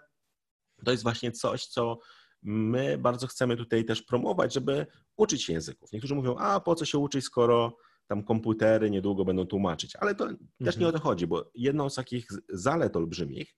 to 0.85 0.91
jest 0.91 1.03
właśnie 1.03 1.31
coś, 1.31 1.65
co 1.65 1.99
my 2.41 2.97
bardzo 2.97 3.27
chcemy 3.27 3.57
tutaj 3.57 3.85
też 3.85 4.01
promować, 4.01 4.53
żeby 4.53 4.85
uczyć 5.17 5.43
się 5.43 5.53
języków. 5.53 5.91
Niektórzy 5.91 6.15
mówią, 6.15 6.35
a 6.35 6.59
po 6.59 6.75
co 6.75 6.85
się 6.85 6.97
uczyć, 6.97 7.25
skoro 7.25 7.77
tam 8.07 8.23
komputery 8.23 8.89
niedługo 8.89 9.25
będą 9.25 9.45
tłumaczyć, 9.45 9.95
ale 9.95 10.15
to 10.15 10.23
mhm. 10.23 10.49
też 10.65 10.77
nie 10.77 10.87
o 10.87 10.91
to 10.91 10.99
chodzi, 10.99 11.27
bo 11.27 11.51
jedną 11.55 11.89
z 11.89 11.95
takich 11.95 12.27
zalet 12.49 12.95
olbrzymich 12.95 13.55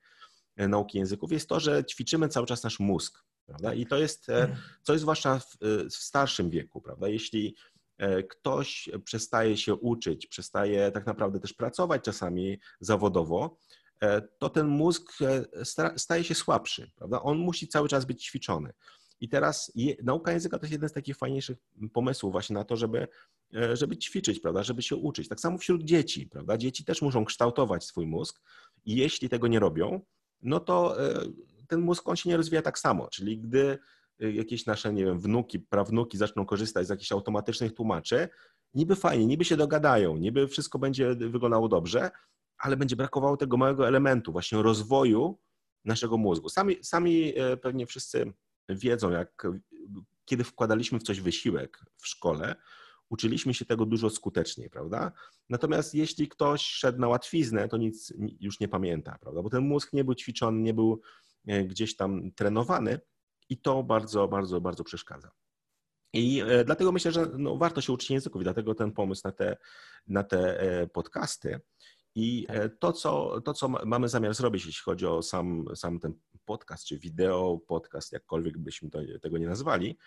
E, 0.55 0.67
nauki 0.67 0.97
języków 0.97 1.31
jest 1.31 1.49
to, 1.49 1.59
że 1.59 1.85
ćwiczymy 1.85 2.29
cały 2.29 2.47
czas 2.47 2.63
nasz 2.63 2.79
mózg. 2.79 3.23
Prawda? 3.45 3.73
I 3.73 3.85
to 3.85 3.97
jest 3.97 4.29
e, 4.29 4.57
coś 4.81 4.99
zwłaszcza 4.99 5.39
w, 5.39 5.57
e, 5.61 5.89
w 5.89 5.93
starszym 5.93 6.49
wieku. 6.49 6.81
Prawda? 6.81 7.07
Jeśli 7.07 7.55
ktoś 8.29 8.89
przestaje 9.03 9.58
się 9.58 9.75
uczyć, 9.75 10.27
przestaje 10.27 10.91
tak 10.91 11.05
naprawdę 11.05 11.39
też 11.39 11.53
pracować 11.53 12.03
czasami 12.03 12.60
zawodowo, 12.79 13.58
to 14.39 14.49
ten 14.49 14.67
mózg 14.67 15.13
staje 15.95 16.23
się 16.23 16.36
słabszy. 16.36 16.91
Prawda? 16.95 17.21
On 17.21 17.38
musi 17.38 17.67
cały 17.67 17.89
czas 17.89 18.05
być 18.05 18.25
ćwiczony. 18.25 18.73
I 19.21 19.29
teraz 19.29 19.71
je, 19.75 19.95
nauka 20.03 20.31
języka 20.31 20.60
to 20.60 20.65
jest 20.65 20.71
jeden 20.71 20.89
z 20.89 20.93
takich 20.93 21.17
fajniejszych 21.17 21.58
pomysłów 21.93 22.31
właśnie 22.31 22.53
na 22.53 22.63
to, 22.63 22.75
żeby, 22.75 23.08
żeby 23.73 23.97
ćwiczyć, 23.97 24.39
prawda, 24.39 24.63
żeby 24.63 24.81
się 24.81 24.95
uczyć. 24.95 25.27
Tak 25.27 25.39
samo 25.39 25.58
wśród 25.58 25.84
dzieci, 25.84 26.27
prawda? 26.27 26.58
Dzieci 26.58 26.86
też 26.86 27.01
muszą 27.01 27.25
kształtować 27.25 27.84
swój 27.84 28.08
mózg 28.08 28.41
i 28.86 28.95
jeśli 28.95 29.29
tego 29.29 29.47
nie 29.47 29.60
robią, 29.60 30.01
no 30.41 30.60
to 30.60 31.05
e, 31.10 31.25
ten 31.67 31.81
mózg 31.81 32.08
on 32.08 32.15
się 32.15 32.29
nie 32.29 32.38
rozwija 32.38 32.62
tak 32.62 32.79
samo. 32.79 33.08
Czyli 33.08 33.38
gdy 33.39 33.60
e, 33.69 33.77
jakieś 34.19 34.65
nasze, 34.65 34.93
nie 34.93 35.06
wiem, 35.06 35.19
wnuki, 35.19 35.60
prawnuki 35.60 36.17
zaczną 36.17 36.45
korzystać 36.45 36.88
z 36.88 36.89
jakichś 36.89 37.12
automatycznych 37.12 37.73
tłumaczy, 37.73 38.30
niby 38.73 38.95
fajnie, 38.95 39.25
niby 39.25 39.45
się 39.45 39.58
dogadają, 39.58 40.17
niby 40.17 40.47
wszystko 40.47 40.80
będzie 40.80 41.15
wyglądało 41.15 41.67
dobrze, 41.67 42.12
ale 42.58 42.78
będzie 42.78 42.95
brakowało 42.95 43.38
tego 43.38 43.58
małego 43.58 43.88
elementu 43.88 44.32
właśnie 44.32 44.62
rozwoju 44.62 45.39
naszego 45.86 46.17
mózgu. 46.17 46.49
Sami, 46.49 46.84
sami 46.84 47.34
e, 47.38 47.58
pewnie 47.58 47.86
wszyscy 47.86 48.34
wiedzą, 48.69 49.12
jak 49.12 49.47
kiedy 50.25 50.43
wkładaliśmy 50.43 50.99
w 50.99 51.04
coś 51.04 51.21
wysiłek 51.21 51.86
w 51.97 52.08
szkole, 52.08 52.56
uczyliśmy 53.10 53.54
się 53.54 53.65
tego 53.65 53.86
dużo 53.86 54.10
skuteczniej, 54.10 54.69
prawda? 54.69 55.12
Natomiast 55.49 55.95
jeśli 55.95 56.28
ktoś 56.28 56.62
szedł 56.62 56.99
na 56.99 57.08
łatwiznę, 57.08 57.67
to 57.67 57.78
nic 57.78 58.13
już 58.39 58.60
nie 58.60 58.67
pamięta, 58.67 59.17
prawda? 59.21 59.41
Bo 59.41 59.49
ten 59.49 59.63
mózg 59.67 59.93
nie 59.93 60.04
był 60.04 60.15
ćwiczony, 60.15 60.62
nie 60.62 60.73
był 60.73 61.01
e, 61.47 61.63
gdzieś 61.63 61.95
tam 61.95 62.32
trenowany 62.32 62.99
i 63.49 63.58
to 63.58 63.84
bardzo, 63.84 64.27
bardzo, 64.27 64.62
bardzo 64.62 64.84
przeszkadza. 64.84 65.31
I 66.13 66.41
e, 66.47 66.65
dlatego 66.65 66.91
myślę, 66.91 67.12
że 67.12 67.25
no, 67.38 67.58
warto 67.58 67.81
się 67.81 67.93
uczyć 67.93 68.10
języków 68.10 68.41
i 68.41 68.43
dlatego 68.43 68.75
ten 68.75 68.91
pomysł 68.91 69.21
na 69.25 69.31
te, 69.31 69.58
na 70.08 70.23
te 70.23 70.60
e, 70.60 70.88
podcasty. 70.88 71.62
I 72.17 72.47
to 72.79 72.93
co, 72.93 73.41
to, 73.41 73.53
co 73.53 73.67
mamy 73.67 74.10
zamiar 74.10 74.34
zrobić, 74.34 74.65
jeśli 74.65 74.84
chodzi 74.84 75.05
o 75.05 75.21
sam, 75.21 75.65
sam 75.75 75.99
ten 75.99 76.13
podcast, 76.45 76.86
czy 76.86 76.99
wideo, 76.99 77.60
podcast, 77.67 78.13
jakkolwiek 78.13 78.58
byśmy 78.58 78.89
to, 78.89 78.99
tego 79.21 79.38
nie 79.38 79.47
nazwali, 79.47 79.97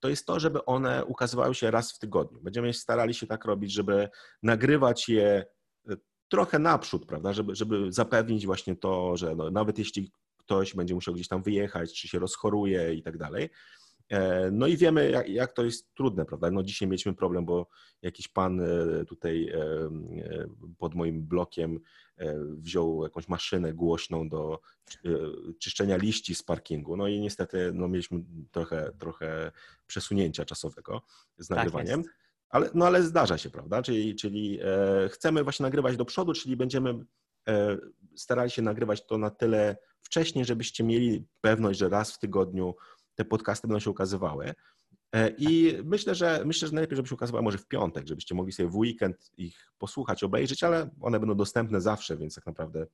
to 0.00 0.08
jest 0.08 0.26
to, 0.26 0.40
żeby 0.40 0.64
one 0.64 1.04
ukazywały 1.04 1.54
się 1.54 1.70
raz 1.70 1.92
w 1.92 1.98
tygodniu. 1.98 2.40
Będziemy 2.40 2.72
starali 2.72 3.14
się 3.14 3.26
tak 3.26 3.44
robić, 3.44 3.72
żeby 3.72 4.08
nagrywać 4.42 5.08
je 5.08 5.46
e, 5.88 5.96
trochę 6.28 6.58
naprzód, 6.58 7.06
prawda, 7.06 7.32
żeby, 7.32 7.54
żeby 7.54 7.92
zapewnić 7.92 8.46
właśnie 8.46 8.76
to, 8.76 9.16
że 9.16 9.36
no, 9.36 9.50
nawet 9.50 9.78
jeśli 9.78 10.12
ktoś 10.46 10.74
będzie 10.74 10.94
musiał 10.94 11.14
gdzieś 11.14 11.28
tam 11.28 11.42
wyjechać, 11.42 12.00
czy 12.00 12.08
się 12.08 12.18
rozchoruje 12.18 12.94
i 12.94 13.02
tak 13.02 13.18
dalej, 13.18 13.50
E, 14.08 14.50
no 14.50 14.66
i 14.66 14.76
wiemy, 14.76 15.10
jak, 15.10 15.28
jak, 15.28 15.52
to 15.52 15.64
jest 15.64 15.94
trudne, 15.94 16.24
prawda? 16.24 16.50
No 16.50 16.62
dzisiaj 16.62 16.88
mieliśmy 16.88 17.14
problem, 17.14 17.44
bo 17.44 17.66
jakiś 18.02 18.28
pan 18.28 18.60
e, 18.60 19.04
tutaj 19.04 19.48
e, 19.48 19.90
pod 20.78 20.94
moim 20.94 21.22
blokiem 21.22 21.80
wziął 22.48 23.02
jakąś 23.02 23.28
maszynę 23.28 23.72
głośną 23.74 24.28
do 24.28 24.60
czyszczenia 25.58 25.96
liści 25.96 26.34
z 26.34 26.42
parkingu. 26.42 26.96
No 26.96 27.08
i 27.08 27.20
niestety 27.20 27.70
no 27.74 27.88
mieliśmy 27.88 28.24
trochę, 28.50 28.92
trochę 28.98 29.52
przesunięcia 29.86 30.44
czasowego 30.44 31.02
z 31.38 31.48
tak 31.48 31.56
nagrywaniem. 31.56 32.04
Tak 32.04 32.12
ale, 32.48 32.70
no 32.74 32.86
ale 32.86 33.02
zdarza 33.02 33.38
się, 33.38 33.50
prawda? 33.50 33.82
Czyli, 33.82 34.14
czyli 34.14 34.60
chcemy 35.08 35.44
właśnie 35.44 35.62
nagrywać 35.62 35.96
do 35.96 36.04
przodu, 36.04 36.32
czyli 36.32 36.56
będziemy 36.56 37.04
starali 38.14 38.50
się 38.50 38.62
nagrywać 38.62 39.06
to 39.06 39.18
na 39.18 39.30
tyle 39.30 39.76
wcześniej, 40.06 40.44
żebyście 40.44 40.84
mieli 40.84 41.24
pewność, 41.40 41.78
że 41.78 41.88
raz 41.88 42.12
w 42.12 42.18
tygodniu 42.18 42.74
te 43.14 43.24
podcasty 43.24 43.68
będą 43.68 43.80
się 43.80 43.90
ukazywały. 43.90 44.54
E, 45.12 45.28
I 45.38 45.78
myślę, 45.84 46.14
że 46.14 46.42
myślę, 46.44 46.68
że 46.68 46.74
najlepiej, 46.74 46.96
żeby 46.96 47.08
się 47.08 47.14
ukazywały 47.14 47.44
może 47.44 47.58
w 47.58 47.66
piątek, 47.66 48.06
żebyście 48.06 48.34
mogli 48.34 48.52
sobie 48.52 48.68
w 48.68 48.76
weekend 48.76 49.30
ich 49.36 49.72
posłuchać, 49.78 50.24
obejrzeć, 50.24 50.64
ale 50.64 50.90
one 51.00 51.20
będą 51.20 51.34
dostępne 51.34 51.80
zawsze, 51.80 52.16
więc 52.16 52.34
tak 52.34 52.46
naprawdę 52.46 52.86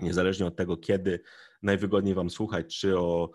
niezależnie 0.00 0.46
od 0.46 0.56
tego, 0.56 0.76
kiedy 0.76 1.20
najwygodniej 1.62 2.14
Wam 2.14 2.30
słuchać, 2.30 2.78
czy 2.78 2.98
o 2.98 3.30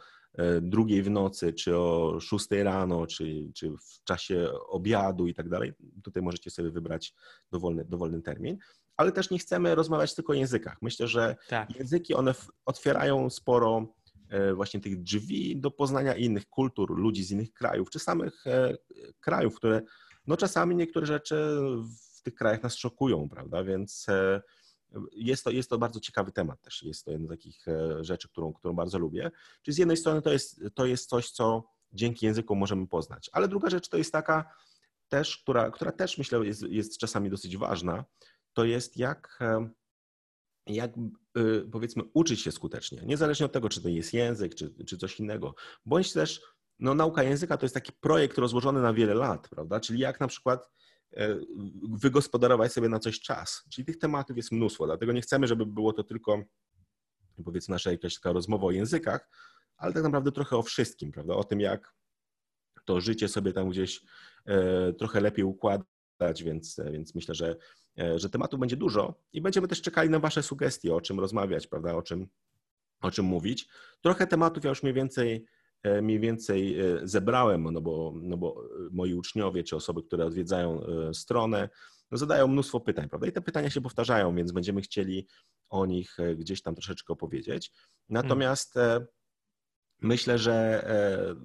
drugiej 0.61 1.03
w 1.03 1.09
nocy, 1.09 1.53
czy 1.53 1.77
o 1.77 2.17
szóstej 2.21 2.63
rano, 2.63 3.07
czy, 3.07 3.51
czy 3.55 3.69
w 3.69 4.03
czasie 4.03 4.47
obiadu 4.69 5.27
i 5.27 5.33
tak 5.33 5.49
dalej, 5.49 5.73
tutaj 6.03 6.23
możecie 6.23 6.51
sobie 6.51 6.71
wybrać 6.71 7.13
dowolny, 7.51 7.85
dowolny 7.85 8.21
termin. 8.21 8.57
Ale 8.97 9.11
też 9.11 9.29
nie 9.29 9.39
chcemy 9.39 9.75
rozmawiać 9.75 10.15
tylko 10.15 10.33
o 10.33 10.35
językach. 10.35 10.77
Myślę, 10.81 11.07
że 11.07 11.35
tak. 11.49 11.75
języki 11.75 12.13
one 12.13 12.33
otwierają 12.65 13.29
sporo 13.29 13.87
E, 14.31 14.53
właśnie 14.53 14.79
tych 14.79 15.03
drzwi 15.03 15.57
do 15.57 15.71
poznania 15.71 16.15
innych 16.15 16.49
kultur, 16.49 16.99
ludzi 16.99 17.23
z 17.23 17.31
innych 17.31 17.53
krajów, 17.53 17.89
czy 17.89 17.99
samych 17.99 18.47
e, 18.47 18.77
krajów, 19.19 19.55
które 19.55 19.81
no 20.27 20.37
czasami 20.37 20.75
niektóre 20.75 21.05
rzeczy 21.05 21.57
w 22.17 22.21
tych 22.21 22.35
krajach 22.35 22.63
nas 22.63 22.75
szokują, 22.75 23.29
prawda, 23.29 23.63
więc 23.63 24.05
e, 24.09 24.41
jest 25.11 25.43
to, 25.43 25.51
jest 25.51 25.69
to 25.69 25.77
bardzo 25.77 25.99
ciekawy 25.99 26.31
temat 26.31 26.61
też, 26.61 26.83
jest 26.83 27.05
to 27.05 27.11
jedna 27.11 27.27
z 27.27 27.29
takich 27.29 27.65
rzeczy, 28.01 28.29
którą, 28.29 28.53
którą 28.53 28.73
bardzo 28.73 28.99
lubię. 28.99 29.31
Czyli 29.61 29.75
z 29.75 29.77
jednej 29.77 29.97
strony 29.97 30.21
to 30.21 30.31
jest, 30.31 30.61
to 30.73 30.85
jest 30.85 31.09
coś, 31.09 31.31
co 31.31 31.63
dzięki 31.93 32.25
języku 32.25 32.55
możemy 32.55 32.87
poznać, 32.87 33.29
ale 33.33 33.47
druga 33.47 33.69
rzecz 33.69 33.89
to 33.89 33.97
jest 33.97 34.11
taka 34.11 34.53
też, 35.07 35.37
która, 35.37 35.71
która 35.71 35.91
też 35.91 36.17
myślę 36.17 36.45
jest, 36.45 36.61
jest 36.61 36.97
czasami 36.97 37.29
dosyć 37.29 37.57
ważna, 37.57 38.05
to 38.53 38.65
jest 38.65 38.97
jak 38.97 39.39
jak 40.67 40.91
y, 41.37 41.67
powiedzmy 41.71 42.03
uczyć 42.13 42.41
się 42.41 42.51
skutecznie, 42.51 43.01
niezależnie 43.05 43.45
od 43.45 43.51
tego, 43.51 43.69
czy 43.69 43.81
to 43.81 43.89
jest 43.89 44.13
język, 44.13 44.55
czy, 44.55 44.85
czy 44.85 44.97
coś 44.97 45.19
innego, 45.19 45.55
bądź 45.85 46.13
też 46.13 46.41
no, 46.79 46.93
nauka 46.93 47.23
języka 47.23 47.57
to 47.57 47.65
jest 47.65 47.75
taki 47.75 47.91
projekt 47.91 48.37
rozłożony 48.37 48.81
na 48.81 48.93
wiele 48.93 49.13
lat, 49.13 49.49
prawda? 49.49 49.79
Czyli 49.79 49.99
jak 49.99 50.19
na 50.19 50.27
przykład 50.27 50.65
e, 50.65 50.71
wygospodarować 51.91 52.73
sobie 52.73 52.89
na 52.89 52.99
coś 52.99 53.19
czas. 53.19 53.63
Czyli 53.69 53.85
tych 53.85 53.97
tematów 53.97 54.37
jest 54.37 54.51
mnóstwo, 54.51 54.85
dlatego 54.85 55.11
nie 55.11 55.21
chcemy, 55.21 55.47
żeby 55.47 55.65
było 55.65 55.93
to 55.93 56.03
tylko 56.03 56.43
powiedzmy 57.45 57.73
nasza 57.73 57.91
jakaś 57.91 58.15
taka 58.15 58.33
rozmowa 58.33 58.67
o 58.67 58.71
językach, 58.71 59.29
ale 59.77 59.93
tak 59.93 60.03
naprawdę 60.03 60.31
trochę 60.31 60.57
o 60.57 60.63
wszystkim, 60.63 61.11
prawda? 61.11 61.33
O 61.33 61.43
tym, 61.43 61.59
jak 61.59 61.93
to 62.85 63.01
życie 63.01 63.27
sobie 63.27 63.53
tam 63.53 63.69
gdzieś 63.69 64.01
e, 64.45 64.93
trochę 64.93 65.21
lepiej 65.21 65.45
układać 65.45 66.43
więc, 66.43 66.79
więc 66.91 67.15
myślę, 67.15 67.35
że, 67.35 67.55
że 68.15 68.29
tematów 68.29 68.59
będzie 68.59 68.77
dużo 68.77 69.23
i 69.33 69.41
będziemy 69.41 69.67
też 69.67 69.81
czekali 69.81 70.09
na 70.09 70.19
Wasze 70.19 70.43
sugestie, 70.43 70.95
o 70.95 71.01
czym 71.01 71.19
rozmawiać, 71.19 71.67
prawda, 71.67 71.95
o 71.95 72.01
czym, 72.01 72.27
o 73.01 73.11
czym 73.11 73.25
mówić. 73.25 73.69
Trochę 74.01 74.27
tematów 74.27 74.63
ja 74.63 74.69
już 74.69 74.83
mniej 74.83 74.93
więcej 74.93 75.45
mniej 76.01 76.19
więcej 76.19 76.77
zebrałem, 77.03 77.73
no 77.73 77.81
bo, 77.81 78.13
no 78.15 78.37
bo 78.37 78.69
moi 78.91 79.13
uczniowie 79.13 79.63
czy 79.63 79.75
osoby, 79.75 80.03
które 80.03 80.25
odwiedzają 80.25 80.81
stronę, 81.13 81.69
no 82.11 82.17
zadają 82.17 82.47
mnóstwo 82.47 82.79
pytań, 82.79 83.09
prawda? 83.09 83.27
I 83.27 83.31
te 83.31 83.41
pytania 83.41 83.69
się 83.69 83.81
powtarzają, 83.81 84.35
więc 84.35 84.51
będziemy 84.51 84.81
chcieli 84.81 85.27
o 85.69 85.85
nich 85.85 86.17
gdzieś 86.37 86.61
tam 86.61 86.75
troszeczkę 86.75 87.13
opowiedzieć. 87.13 87.71
Natomiast 88.09 88.73
hmm. 88.73 89.07
myślę, 90.01 90.37
że 90.37 90.85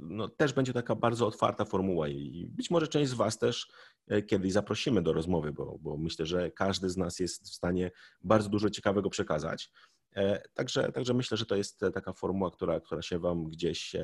no, 0.01 0.29
też 0.29 0.53
będzie 0.53 0.73
taka 0.73 0.95
bardzo 0.95 1.27
otwarta 1.27 1.65
formuła 1.65 2.09
i 2.09 2.47
być 2.51 2.71
może 2.71 2.89
część 2.89 3.11
z 3.11 3.15
Was 3.15 3.39
też 3.39 3.73
kiedyś 4.27 4.53
zaprosimy 4.53 5.03
do 5.03 5.13
rozmowy, 5.13 5.53
bo, 5.53 5.79
bo 5.81 5.97
myślę, 5.97 6.27
że 6.27 6.51
każdy 6.51 6.91
z 6.91 6.97
nas 6.97 7.19
jest 7.19 7.45
w 7.45 7.55
stanie 7.55 7.91
bardzo 8.23 8.49
dużo 8.49 8.71
ciekawego 8.71 9.11
przekazać. 9.11 9.73
Także, 10.55 10.93
także 10.93 11.15
myślę, 11.15 11.37
że 11.37 11.47
to 11.47 11.57
jest 11.57 11.81
taka 11.95 12.13
formuła, 12.13 12.51
która, 12.51 12.81
która 12.81 13.03
się 13.03 13.19
Wam 13.19 13.45
gdzieś 13.45 13.97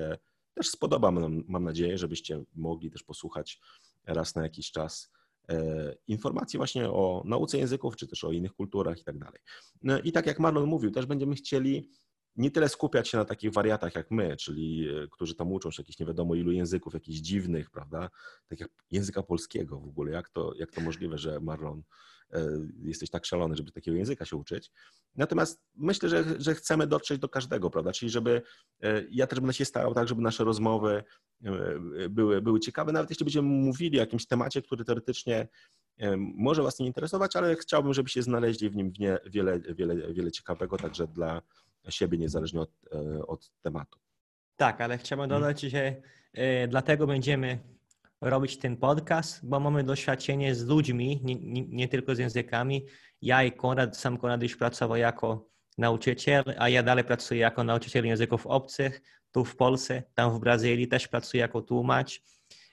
też 0.55 0.69
spodoba, 0.69 1.11
mam, 1.11 1.65
nadzieję, 1.65 1.99
żebyście 1.99 2.45
mogli 2.55 2.91
też 2.91 3.03
posłuchać 3.03 3.61
raz 4.05 4.35
na 4.35 4.43
jakiś 4.43 4.71
czas 4.71 5.11
E, 5.49 5.95
informacji 6.09 6.57
właśnie 6.57 6.91
o 6.91 7.23
nauce 7.27 7.59
języków, 7.59 7.97
czy 7.97 8.07
też 8.07 8.25
o 8.25 8.33
innych 8.33 8.53
kulturach 8.53 9.01
i 9.01 9.05
tak 9.05 9.19
dalej. 9.19 9.41
No 9.83 10.01
I 10.01 10.13
tak 10.13 10.27
jak 10.27 10.39
Marlon 10.39 10.67
mówił, 10.67 10.91
też 10.91 11.07
będziemy 11.07 11.35
chcieli 11.35 11.91
nie 12.37 12.51
tyle 12.51 12.69
skupiać 12.69 13.09
się 13.09 13.19
na 13.19 13.25
takich 13.25 13.53
wariatach 13.53 13.95
jak 13.95 14.11
my, 14.11 14.37
czyli 14.37 14.89
e, 14.89 15.09
którzy 15.11 15.35
tam 15.35 15.53
uczą 15.53 15.71
się 15.71 15.83
jakichś 15.83 15.99
nie 15.99 16.07
wiadomo 16.07 16.35
ilu 16.35 16.53
języków, 16.53 16.95
jakichś 16.95 17.19
dziwnych, 17.19 17.71
prawda, 17.71 18.11
tak 18.49 18.61
jak 18.61 18.71
języka 18.91 19.23
polskiego 19.23 19.81
w 19.81 19.89
ogóle, 19.89 20.13
jak 20.13 20.29
to, 20.29 20.55
jak 20.55 20.71
to 20.71 20.81
możliwe, 20.81 21.19
że 21.19 21.41
Marlon 21.41 21.79
e, 21.79 21.83
jesteś 22.83 23.11
tak 23.11 23.27
szalony, 23.27 23.57
żeby 23.57 23.73
takiego 23.73 23.97
języka 23.97 24.25
się 24.25 24.37
uczyć. 24.37 24.71
Natomiast 25.17 25.63
myślę, 25.75 26.09
że, 26.09 26.25
że 26.39 26.55
chcemy 26.55 26.87
dotrzeć 26.87 27.19
do 27.19 27.29
każdego, 27.29 27.71
prawda, 27.71 27.93
czyli 27.93 28.11
żeby, 28.11 28.43
ja 29.11 29.27
też 29.27 29.41
będę 29.41 29.55
się 29.55 29.65
starał 29.65 29.95
tak, 29.95 30.09
żeby 30.09 30.23
nasze 30.23 30.45
rozmowy 30.45 31.05
były, 32.11 32.43
były 32.43 32.61
ciekawe, 32.61 32.93
nawet 32.93 33.11
jeśli 33.11 33.25
będziemy 33.25 33.49
mówili 33.49 33.99
o 33.99 34.01
jakimś 34.01 34.27
temacie, 34.27 34.63
który 34.63 34.85
teoretycznie 34.85 35.49
może 36.19 36.63
Was 36.63 36.79
nie 36.79 36.87
interesować, 36.87 37.37
ale 37.37 37.57
chciałbym, 37.57 37.95
żebyście 37.95 38.23
znaleźli 38.23 38.71
w 38.71 38.77
nim 38.77 38.93
wiele, 39.27 39.61
wiele, 39.61 40.13
wiele 40.13 40.31
ciekawego, 40.31 40.77
także 40.77 41.07
dla 41.07 41.43
siebie, 41.89 42.19
niezależnie 42.19 42.61
od, 42.61 42.71
e, 42.93 43.27
od 43.27 43.51
tematu. 43.63 43.99
Tak, 44.57 44.81
ale 44.81 44.99
chciałbym 44.99 45.25
mhm. 45.25 45.41
dodać, 45.41 45.61
że 45.61 45.97
e, 46.33 46.69
dlatego 46.69 47.07
będziemy 47.07 47.59
robić 48.23 48.59
ten 48.59 48.77
podcast, 48.77 49.47
bo 49.47 49.61
mamy 49.61 49.85
doświadczenie 49.85 50.55
z 50.55 50.67
ludźmi, 50.67 51.21
nie, 51.25 51.35
nie, 51.35 51.63
nie, 51.69 51.89
tylko 51.89 52.15
z 52.15 52.19
językami. 52.19 52.87
Ja 53.23 53.45
i 53.45 53.53
Konrad, 53.53 53.97
sam 53.97 54.19
Konrad 54.19 54.43
już 54.43 54.57
pracował 54.57 54.97
jako 54.97 55.49
nauczyciel, 55.79 56.45
a 56.59 56.69
ja 56.69 56.83
dalej 56.83 57.05
pracuję 57.05 57.41
jako 57.41 57.65
nauczyciel 57.65 58.07
języków 58.07 58.47
obcych 58.47 59.03
tu 59.33 59.45
w 59.45 59.57
Polsce, 59.57 60.03
tam 60.15 60.37
w 60.37 60.41
Brazylii 60.41 60.89
też 60.89 61.09
pracuję 61.09 61.41
jako 61.41 61.63
tłumacz. 61.63 62.23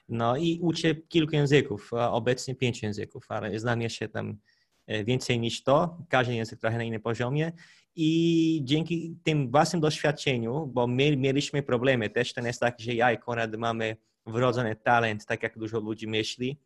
No 0.10 0.38
i 0.38 0.60
uczę 0.62 0.96
kilku 0.96 1.36
języków, 1.36 1.92
obecnie 1.94 2.56
pięć 2.56 2.84
języków, 2.84 3.26
ale 3.30 3.60
znam 3.60 3.82
jeszcze 3.82 4.10
tam 4.10 4.38
e, 4.88 5.04
więcej 5.04 5.40
niż 5.40 5.64
to, 5.64 5.98
każdy 6.10 6.36
język 6.36 6.60
trochę 6.60 6.78
na 6.78 6.84
innym 6.84 7.02
poziomie. 7.02 7.52
I 7.96 8.62
dzięki 8.64 9.18
tym 9.24 9.52
własnym 9.52 9.82
doświadczeniu, 9.82 10.68
bo 10.68 10.88
my 10.88 11.18
mieliśmy 11.18 11.64
problemy, 11.64 12.10
też 12.10 12.34
to 12.34 12.42
jest 12.42 12.60
tak, 12.60 12.80
że 12.80 12.94
ja 12.94 13.12
i 13.12 13.18
Konrad 13.18 13.56
mamy 13.56 13.98
wrodzony 14.30 14.76
talent, 14.76 15.26
tak 15.26 15.44
jak 15.44 15.58
dużo 15.58 15.80
ludzi 15.80 16.08
myśli. 16.08 16.60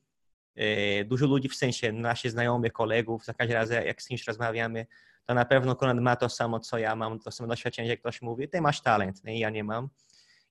E, 0.55 1.03
dużo 1.05 1.25
ludzi 1.25 1.49
w 1.49 1.55
sensie 1.55 1.91
nasi 1.91 2.29
znajomych, 2.29 2.73
kolegów, 2.73 3.25
za 3.25 3.33
każdym 3.33 3.57
razem 3.57 3.85
jak 3.85 4.01
z 4.01 4.07
kimś 4.07 4.27
rozmawiamy, 4.27 4.85
to 5.25 5.33
na 5.33 5.45
pewno 5.45 5.75
Konrad 5.75 5.99
ma 5.99 6.15
to 6.15 6.29
samo, 6.29 6.59
co 6.59 6.77
ja 6.77 6.95
mam, 6.95 7.19
to 7.19 7.31
samo 7.31 7.49
doświadczenie, 7.49 7.89
jak 7.89 7.99
ktoś 7.99 8.21
mówi, 8.21 8.49
ty 8.49 8.61
masz 8.61 8.81
talent, 8.81 9.23
nie? 9.23 9.39
ja 9.39 9.49
nie 9.49 9.63
mam. 9.63 9.89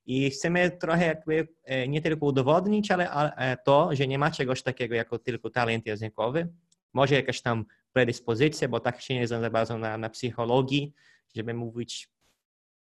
I 0.05 0.29
chcemy 0.29 0.71
trochę 0.71 1.05
jakby 1.05 1.47
e, 1.63 1.87
nie 1.87 2.01
tylko 2.01 2.25
udowodnić, 2.25 2.91
ale 2.91 3.35
e, 3.35 3.57
to, 3.57 3.95
że 3.95 4.07
nie 4.07 4.19
ma 4.19 4.31
czegoś 4.31 4.63
takiego 4.63 4.95
jako 4.95 5.19
tylko 5.19 5.49
talent 5.49 5.85
językowy. 5.85 6.47
Może 6.93 7.15
jakaś 7.15 7.41
tam 7.41 7.65
predyspozycja, 7.93 8.67
bo 8.67 8.79
tak 8.79 9.01
się 9.01 9.13
nie 9.15 9.27
znam 9.27 9.41
za 9.41 9.49
bardzo 9.49 9.77
na, 9.77 9.97
na 9.97 10.09
psychologii, 10.09 10.93
żeby 11.35 11.53
mówić 11.53 12.09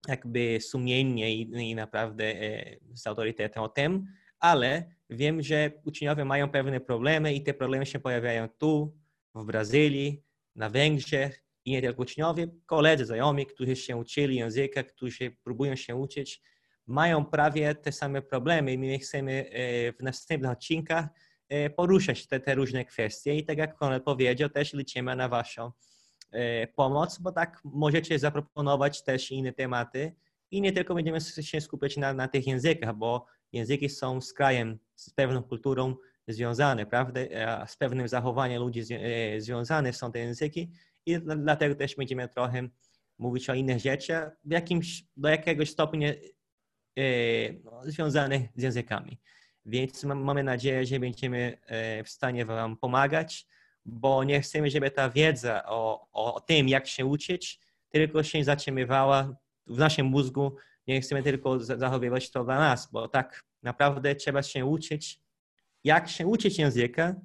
jakby 0.08 0.62
sumiennie 0.62 1.36
i, 1.36 1.42
i 1.42 1.76
naprawdę 1.76 2.24
e, 2.24 2.78
z 2.94 3.08
autorytetem 3.08 3.64
o 3.64 3.70
tym, 3.70 4.08
ale 4.40 4.92
wiem, 5.10 5.42
że 5.42 5.72
uczniowie 5.86 6.26
mają 6.26 6.50
pewne 6.50 6.80
problemy 6.80 7.34
i 7.34 7.44
te 7.44 7.54
problemy 7.54 7.86
się 7.86 8.00
pojawiają 8.00 8.50
tu, 8.50 8.98
w 9.36 9.46
Brazylii, 9.46 10.24
na 10.56 10.70
Węgrzech, 10.70 11.44
i 11.66 11.72
nie 11.72 11.82
tylko 11.82 12.02
uczniowie, 12.02 12.48
koledzy, 12.66 13.06
znajomi, 13.06 13.46
którzy 13.46 13.76
się 13.76 13.98
uczyli 13.98 14.36
języka, 14.36 14.84
którzy 14.84 15.36
próbują 15.44 15.76
się 15.76 15.96
uczyć, 15.96 16.42
mają 16.88 17.26
prawie 17.26 17.76
te 17.76 17.92
same 17.92 18.22
problemy 18.22 18.74
i 18.74 18.78
my 18.78 19.00
chcemy 19.00 19.50
e, 19.50 19.94
w 19.94 20.00
następnych 20.00 20.52
odcinkach 20.52 21.06
e, 21.50 21.70
poruszać 21.70 22.28
te, 22.28 22.40
te 22.40 22.56
różne 22.56 22.86
kwestie 22.86 23.36
i 23.36 23.46
tak 23.46 23.58
jak 23.58 23.76
Konrad 23.76 24.04
powiedział, 24.04 24.50
też 24.50 24.74
liczymy 24.74 25.16
na 25.16 25.30
Waszą 25.30 25.72
pomoc, 26.76 27.20
bo 27.20 27.32
tak 27.32 27.62
możecie 27.64 28.20
zaproponować 28.20 29.04
też 29.04 29.32
inne 29.32 29.54
tematy 29.54 30.16
i 30.52 30.62
nie 30.62 30.72
tylko 30.72 30.96
będziemy 30.96 31.22
się 31.22 31.62
skupiać 31.62 31.98
na, 31.98 32.14
na 32.14 32.28
tych 32.28 32.48
językach, 32.48 32.96
bo 32.96 33.26
języki 33.54 33.90
są 33.90 34.22
z 34.22 34.34
krajem, 34.34 34.80
z 34.96 35.10
pewną 35.10 35.44
kulturą 35.44 35.96
związane, 36.28 36.86
prawda? 36.86 37.20
Z 37.68 37.78
pewnym 37.78 38.08
zachowaniem 38.08 38.62
ludzi 38.62 38.84
związane 39.38 39.94
są 39.94 40.12
te 40.12 40.20
języki 40.20 40.72
i 41.06 41.20
dlatego 41.20 41.76
też 41.76 41.96
będziemy 41.96 42.28
trochę 42.28 42.68
mówić 43.18 43.50
o 43.50 43.54
innych 43.54 43.80
rzeczach, 43.80 44.32
w 44.44 44.52
jakimś, 44.52 45.04
do 45.18 45.30
jakiegoś 45.30 45.70
stopnia 45.70 46.10
e, 46.10 47.54
no, 47.64 47.82
związanych 47.84 48.42
z 48.56 48.64
językami. 48.64 49.20
Więc 49.66 50.04
mamy 50.04 50.44
nadzieję, 50.44 50.86
że 50.86 51.00
będziemy 51.00 51.58
e, 51.66 52.04
w 52.04 52.10
stanie 52.10 52.46
Wam 52.46 52.78
pomagać, 52.78 53.48
bo 53.86 54.24
nie 54.24 54.42
chcemy, 54.42 54.70
żeby 54.70 54.92
ta 54.92 55.10
wiedza 55.10 55.64
o, 55.66 56.08
o 56.12 56.42
tym, 56.42 56.70
jak 56.70 56.88
się 56.88 57.06
uczyć, 57.06 57.60
tylko 57.90 58.24
się 58.24 58.44
zatrzymywała 58.44 59.36
w 59.68 59.78
naszym 59.78 60.06
mózgu. 60.06 60.56
Nie 60.88 61.02
chcemy 61.02 61.24
tylko 61.24 61.60
zachowywać 61.60 62.32
to 62.32 62.44
dla 62.44 62.60
nas, 62.60 62.92
bo 62.92 63.08
tak 63.08 63.44
naprawdę 63.64 64.16
trzeba 64.16 64.44
się 64.44 64.66
uczyć, 64.66 65.20
jak 65.84 66.10
się 66.10 66.28
uczyć 66.28 66.60
języka, 66.60 67.16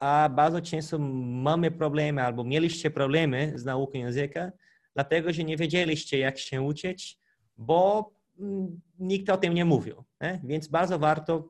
a 0.00 0.28
bardzo 0.28 0.60
często 0.60 0.98
mamy 0.98 1.70
problemy 1.70 2.22
albo 2.22 2.44
mieliście 2.44 2.90
problemy 2.90 3.52
z 3.54 3.64
nauką 3.64 3.98
języka, 3.98 4.52
dlatego 4.94 5.32
że 5.32 5.44
nie 5.44 5.56
wiedzieliście, 5.56 6.18
jak 6.18 6.38
się 6.38 6.62
uczyć, 6.62 7.18
bo 7.56 8.10
mm, 8.38 8.80
nikt 8.98 9.30
o 9.30 9.36
tym 9.36 9.54
nie 9.54 9.64
mówił. 9.64 10.04
Nie? 10.20 10.40
Więc 10.44 10.68
bardzo 10.68 10.98
warto 10.98 11.48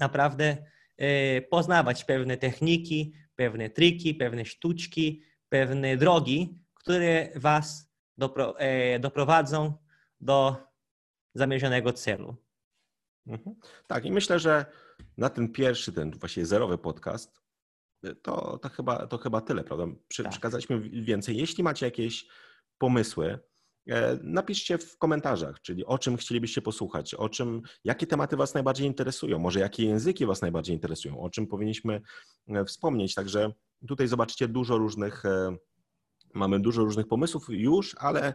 naprawdę 0.00 0.56
e, 0.96 1.42
poznawać 1.42 2.04
pewne 2.04 2.36
techniki, 2.36 3.12
pewne 3.38 3.70
triki, 3.70 4.14
pewne 4.14 4.44
sztuczki, 4.44 5.22
pewne 5.48 5.96
drogi, 5.96 6.58
które 6.74 7.28
Was 7.36 7.92
dopro, 8.16 8.58
e, 8.58 8.98
doprowadzą 8.98 9.72
do 10.20 10.56
zamierzonego 11.34 11.92
celu. 11.92 12.36
Mhm. 13.26 13.56
Tak, 13.86 14.04
i 14.04 14.12
myślę, 14.12 14.38
że 14.38 14.66
na 15.16 15.28
ten 15.28 15.52
pierwszy, 15.52 15.92
ten 15.92 16.10
właśnie 16.10 16.46
zerowy 16.46 16.78
podcast 16.78 17.42
to, 18.22 18.58
to, 18.58 18.68
chyba, 18.68 19.06
to 19.06 19.18
chyba 19.18 19.40
tyle, 19.40 19.64
prawda? 19.64 19.84
Przy, 20.08 20.22
tak. 20.22 20.32
Przekazaliśmy 20.32 20.80
więcej. 20.80 21.36
Jeśli 21.36 21.64
macie 21.64 21.86
jakieś 21.86 22.26
pomysły, 22.78 23.26
e, 23.28 23.38
napiszcie 24.22 24.78
w 24.78 24.98
komentarzach, 24.98 25.60
czyli 25.60 25.84
o 25.84 25.98
czym 25.98 26.16
chcielibyście 26.16 26.62
posłuchać, 26.62 27.14
o 27.14 27.28
czym, 27.28 27.62
jakie 27.84 28.06
tematy 28.06 28.36
Was 28.36 28.54
najbardziej 28.54 28.86
interesują, 28.86 29.38
może 29.38 29.60
jakie 29.60 29.84
języki 29.84 30.26
Was 30.26 30.42
najbardziej 30.42 30.74
interesują, 30.74 31.20
o 31.20 31.30
czym 31.30 31.46
powinniśmy 31.46 32.00
e, 32.48 32.64
wspomnieć. 32.64 33.14
Także 33.14 33.52
tutaj 33.88 34.08
zobaczycie 34.08 34.48
dużo 34.48 34.78
różnych, 34.78 35.24
e, 35.24 35.56
mamy 36.34 36.60
dużo 36.60 36.84
różnych 36.84 37.06
pomysłów 37.06 37.46
już, 37.48 37.96
ale 37.98 38.34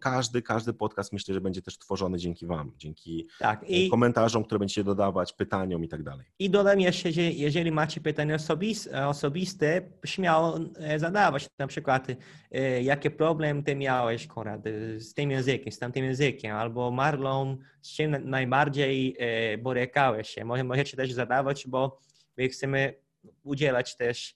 każdy, 0.00 0.42
każdy 0.42 0.72
podcast 0.72 1.12
myślę, 1.12 1.34
że 1.34 1.40
będzie 1.40 1.62
też 1.62 1.78
tworzony 1.78 2.18
dzięki 2.18 2.46
Wam, 2.46 2.72
dzięki 2.76 3.28
tak, 3.38 3.64
i, 3.68 3.88
komentarzom, 3.88 4.44
które 4.44 4.58
będziecie 4.58 4.84
dodawać, 4.84 5.32
pytaniom 5.32 5.84
i 5.84 5.88
tak 5.88 6.02
dalej. 6.02 6.26
I 6.38 6.50
dodam 6.50 6.80
jeszcze, 6.80 7.12
że 7.12 7.22
jeżeli 7.22 7.72
macie 7.72 8.00
pytania 8.00 8.34
osobiste, 8.34 9.08
osobiste 9.08 9.82
śmiało 10.04 10.60
e, 10.76 10.98
zadawać. 10.98 11.46
Na 11.58 11.66
przykład, 11.66 12.06
e, 12.52 12.82
jaki 12.82 13.10
problem 13.10 13.62
ty 13.62 13.76
miałeś, 13.76 14.26
Konrad, 14.26 14.66
e, 14.66 15.00
z 15.00 15.14
tym 15.14 15.30
językiem, 15.30 15.72
z 15.72 15.78
tamtym 15.78 16.04
językiem, 16.04 16.56
albo 16.56 16.90
Marlon, 16.90 17.58
z 17.82 17.92
czym 17.92 18.30
najbardziej 18.30 19.16
borykałeś 19.58 20.28
się. 20.28 20.44
Możecie 20.44 20.96
też 20.96 21.12
zadawać, 21.12 21.66
bo 21.66 22.00
my 22.36 22.48
chcemy 22.48 22.94
udzielać 23.42 23.96
też, 23.96 24.34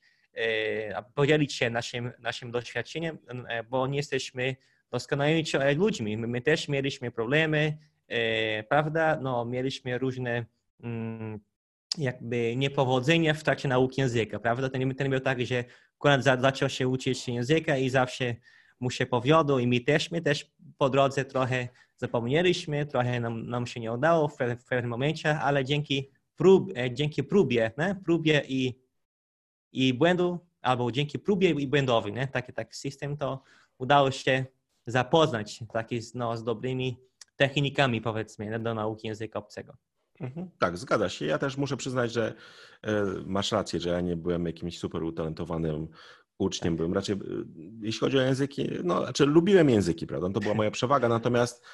podzielić 1.14 1.52
się 1.52 1.70
naszym, 1.70 2.12
naszym 2.18 2.50
doświadczeniem, 2.50 3.18
bo 3.70 3.87
nie 3.87 3.96
jesteśmy 3.96 4.57
doskonałymi 4.92 5.44
ludźmi. 5.76 6.16
My, 6.16 6.40
też 6.40 6.68
mieliśmy 6.68 7.11
problemy, 7.11 7.78
e, 8.09 8.62
prawda? 8.62 9.18
No, 9.22 9.44
mieliśmy 9.44 9.98
różne 9.98 10.44
mm, 10.83 11.40
jakby 11.98 12.57
niepowodzenie 12.57 13.35
w 13.35 13.44
trakcie 13.44 13.68
nauki 13.68 14.00
języka, 14.00 14.38
prawda? 14.38 14.68
To 14.68 14.78
nie 14.78 14.87
było 14.87 15.20
tak, 15.20 15.46
że 15.46 15.64
akurat 15.96 16.24
za, 16.24 16.40
zaczął 16.40 16.68
się 16.68 16.88
uczyć 16.88 17.28
języka 17.28 17.76
i 17.76 17.90
zawsze 17.90 18.35
mu 18.81 18.90
się 18.90 19.07
powiodło 19.07 19.59
i 19.59 19.66
my 19.66 19.81
też, 19.81 20.11
my 20.11 20.22
też 20.22 20.52
po 20.78 20.90
drodze 20.90 21.24
trochę 21.24 21.68
zapomnieliśmy, 21.96 22.87
trochę 22.87 23.20
nam, 23.20 23.46
nam 23.46 23.66
się 23.66 23.81
nie 23.81 23.92
udało 23.92 24.28
w, 24.28 24.37
w 24.59 24.64
pewnym 24.64 24.90
momencie, 24.90 25.38
ale 25.38 25.64
dzięki, 25.64 26.11
prób, 26.37 26.72
e, 26.76 26.94
dzięki 26.94 27.24
próbie, 27.24 27.70
nie? 27.78 27.96
próbie 28.05 28.42
i, 28.48 28.81
i 29.72 29.94
błędu, 29.94 30.38
albo 30.62 30.92
dzięki 30.92 31.18
próbie 31.18 31.50
i 31.50 31.66
błędowi, 31.66 32.12
nie? 32.12 32.26
Taki, 32.28 32.52
taki 32.52 32.74
system, 32.74 33.16
to 33.16 33.42
udało 33.78 34.11
się 34.11 34.44
zapoznać 34.87 35.64
taki, 35.73 36.01
no, 36.14 36.37
z 36.37 36.45
dobrymi 36.45 36.97
technikami, 37.37 38.01
powiedzmy, 38.01 38.59
do 38.59 38.75
nauki 38.75 39.07
języka 39.07 39.38
obcego. 39.38 39.77
Mhm. 40.21 40.51
Tak, 40.59 40.79
zgadza 40.79 41.09
się. 41.09 41.27
Ja 41.27 41.38
też 41.38 41.57
muszę 41.57 41.77
przyznać, 41.77 42.12
że 42.12 42.35
e, 42.83 43.05
masz 43.27 43.53
rację, 43.53 43.81
że 43.81 43.90
ja 43.90 44.01
nie 44.01 44.16
byłem 44.16 44.47
jakimś 44.47 44.79
super 44.79 45.03
utalentowanym 45.03 45.88
uczniem, 46.38 46.77
byłem 46.77 46.92
raczej, 46.92 47.14
e, 47.14 47.18
jeśli 47.81 48.01
chodzi 48.01 48.18
o 48.18 48.23
języki, 48.23 48.68
no, 48.85 49.03
znaczy 49.03 49.27
lubiłem 49.27 49.71
języki, 49.71 50.07
prawda, 50.07 50.31
to 50.31 50.40
była 50.40 50.55
moja 50.55 50.71
przewaga, 50.71 51.09
natomiast 51.09 51.64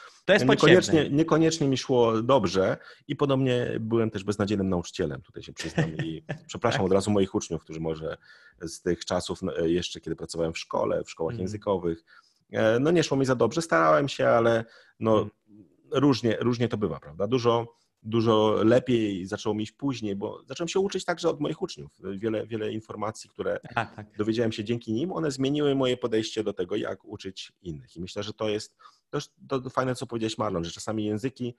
niekoniecznie, 0.47 1.11
niekoniecznie 1.11 1.69
mi 1.69 1.77
szło 1.77 2.23
dobrze 2.23 2.77
i 3.09 3.17
podobnie 3.17 3.77
byłem 3.81 4.11
też 4.11 4.25
beznadziejnym 4.25 4.69
nauczycielem, 4.69 5.23
tutaj 5.23 5.43
się 5.43 5.53
przyznam 5.53 5.97
i 5.97 6.25
przepraszam 6.49 6.85
od 6.85 6.93
razu 6.93 7.11
moich 7.11 7.35
uczniów, 7.35 7.63
którzy 7.63 7.81
może 7.81 8.17
z 8.61 8.83
tych 8.83 9.05
czasów, 9.05 9.43
no, 9.43 9.53
jeszcze 9.57 10.01
kiedy 10.01 10.17
pracowałem 10.17 10.53
w 10.53 10.59
szkole, 10.59 11.05
w 11.05 11.11
szkołach 11.11 11.33
mm. 11.33 11.41
językowych, 11.41 11.99
e, 11.99 12.28
no 12.81 12.91
nie 12.91 13.03
szło 13.03 13.17
mi 13.17 13.25
za 13.25 13.35
dobrze, 13.35 13.63
starałem 13.63 14.09
się, 14.09 14.29
ale 14.29 14.65
no 15.01 15.19
mm. 15.21 15.65
różnie, 15.91 16.37
różnie 16.41 16.69
to 16.69 16.77
bywa, 16.77 17.01
prawda, 17.01 17.27
dużo 17.27 17.79
dużo 18.03 18.61
lepiej 18.65 19.27
zaczęło 19.27 19.55
mi 19.55 19.63
iść 19.63 19.73
później, 19.73 20.17
bo 20.17 20.43
zacząłem 20.47 20.69
się 20.69 20.81
uczyć 20.81 21.05
także 21.05 21.29
od 21.29 21.41
moich 21.41 21.63
uczniów. 21.63 21.91
Wiele, 22.17 22.47
wiele 22.47 22.73
informacji, 22.73 23.31
które 23.31 23.61
tak, 23.75 23.97
tak. 23.97 24.17
dowiedziałem 24.19 24.53
się 24.53 24.65
dzięki 24.65 24.93
nim, 24.93 25.13
one 25.13 25.31
zmieniły 25.31 25.75
moje 25.75 25.97
podejście 25.97 26.45
do 26.45 26.53
tego, 26.53 26.77
jak 26.77 27.05
uczyć 27.05 27.53
innych. 27.63 27.97
I 27.97 28.01
myślę, 28.01 28.23
że 28.23 28.33
to 28.33 28.49
jest 28.49 28.77
też 29.11 29.31
to 29.49 29.71
fajne, 29.71 29.95
co 29.95 30.07
powiedziałeś 30.07 30.39
Marlon, 30.39 30.65
że 30.65 30.71
czasami 30.71 31.05
języki, 31.05 31.55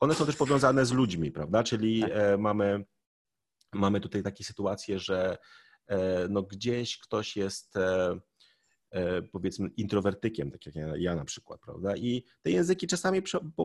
one 0.00 0.14
są 0.14 0.26
też 0.26 0.36
powiązane 0.36 0.86
z 0.86 0.92
ludźmi, 0.92 1.32
prawda? 1.32 1.62
Czyli 1.62 2.00
tak. 2.00 2.10
E, 2.12 2.38
mamy, 2.38 2.84
mamy 3.72 4.00
tutaj 4.00 4.22
takie 4.22 4.44
sytuacje, 4.44 4.98
że 4.98 5.38
e, 5.86 6.28
no 6.28 6.42
gdzieś 6.42 6.98
ktoś 6.98 7.36
jest 7.36 7.76
e, 7.76 8.20
E, 8.20 8.20
powiedzmy 9.32 9.68
introwertykiem, 9.76 10.50
tak 10.50 10.66
jak 10.66 10.74
ja, 10.74 10.96
ja, 10.96 11.14
na 11.14 11.24
przykład, 11.24 11.60
prawda? 11.60 11.96
I 11.96 12.24
te 12.42 12.50
języki 12.50 12.86
czasami 12.86 13.22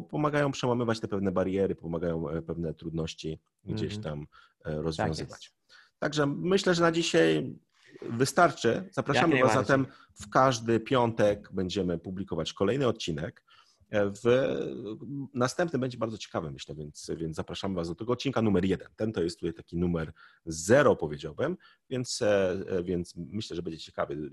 pomagają 0.09 0.51
przełamywać 0.51 0.99
te 0.99 1.07
pewne 1.07 1.31
bariery, 1.31 1.75
pomagają 1.75 2.29
e, 2.29 2.41
pewne 2.41 2.73
trudności 2.73 3.39
gdzieś 3.63 3.95
mhm. 3.95 4.03
tam 4.03 4.27
e, 4.73 4.81
rozwiązywać. 4.81 5.49
Tak 5.49 5.75
Także 5.99 6.25
myślę, 6.25 6.75
że 6.75 6.81
na 6.81 6.91
dzisiaj 6.91 7.55
wystarczy. 8.01 8.89
Zapraszamy 8.91 9.41
Was 9.41 9.53
zatem 9.53 9.87
w 10.13 10.29
każdy 10.29 10.79
piątek 10.79 11.49
będziemy 11.53 11.97
publikować 11.97 12.53
kolejny 12.53 12.87
odcinek. 12.87 13.44
W 13.91 14.55
następnym 15.33 15.81
będzie 15.81 15.97
bardzo 15.97 16.17
ciekawy, 16.17 16.51
myślę, 16.51 16.75
więc, 16.75 17.11
więc 17.17 17.35
zapraszamy 17.35 17.75
Was 17.75 17.87
do 17.87 17.95
tego 17.95 18.13
odcinka 18.13 18.41
numer 18.41 18.65
jeden. 18.65 18.87
Ten 18.95 19.13
to 19.13 19.23
jest 19.23 19.39
tutaj 19.39 19.53
taki 19.53 19.77
numer 19.77 20.13
zero, 20.45 20.95
powiedziałbym, 20.95 21.57
więc, 21.89 22.21
e, 22.21 22.83
więc 22.83 23.13
myślę, 23.15 23.55
że 23.55 23.61
będzie 23.61 23.79
ciekawy. 23.79 24.29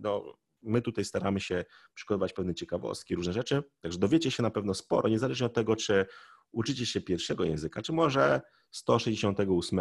No, 0.00 0.38
my 0.62 0.82
tutaj 0.82 1.04
staramy 1.04 1.40
się 1.40 1.64
przygotować 1.94 2.32
pewne 2.32 2.54
ciekawostki, 2.54 3.14
różne 3.14 3.32
rzeczy, 3.32 3.62
także 3.80 3.98
dowiecie 3.98 4.30
się 4.30 4.42
na 4.42 4.50
pewno 4.50 4.74
sporo, 4.74 5.08
niezależnie 5.08 5.46
od 5.46 5.54
tego, 5.54 5.76
czy 5.76 6.06
uczycie 6.52 6.86
się 6.86 7.00
pierwszego 7.00 7.44
języka, 7.44 7.82
czy 7.82 7.92
może 7.92 8.40
168, 8.70 9.80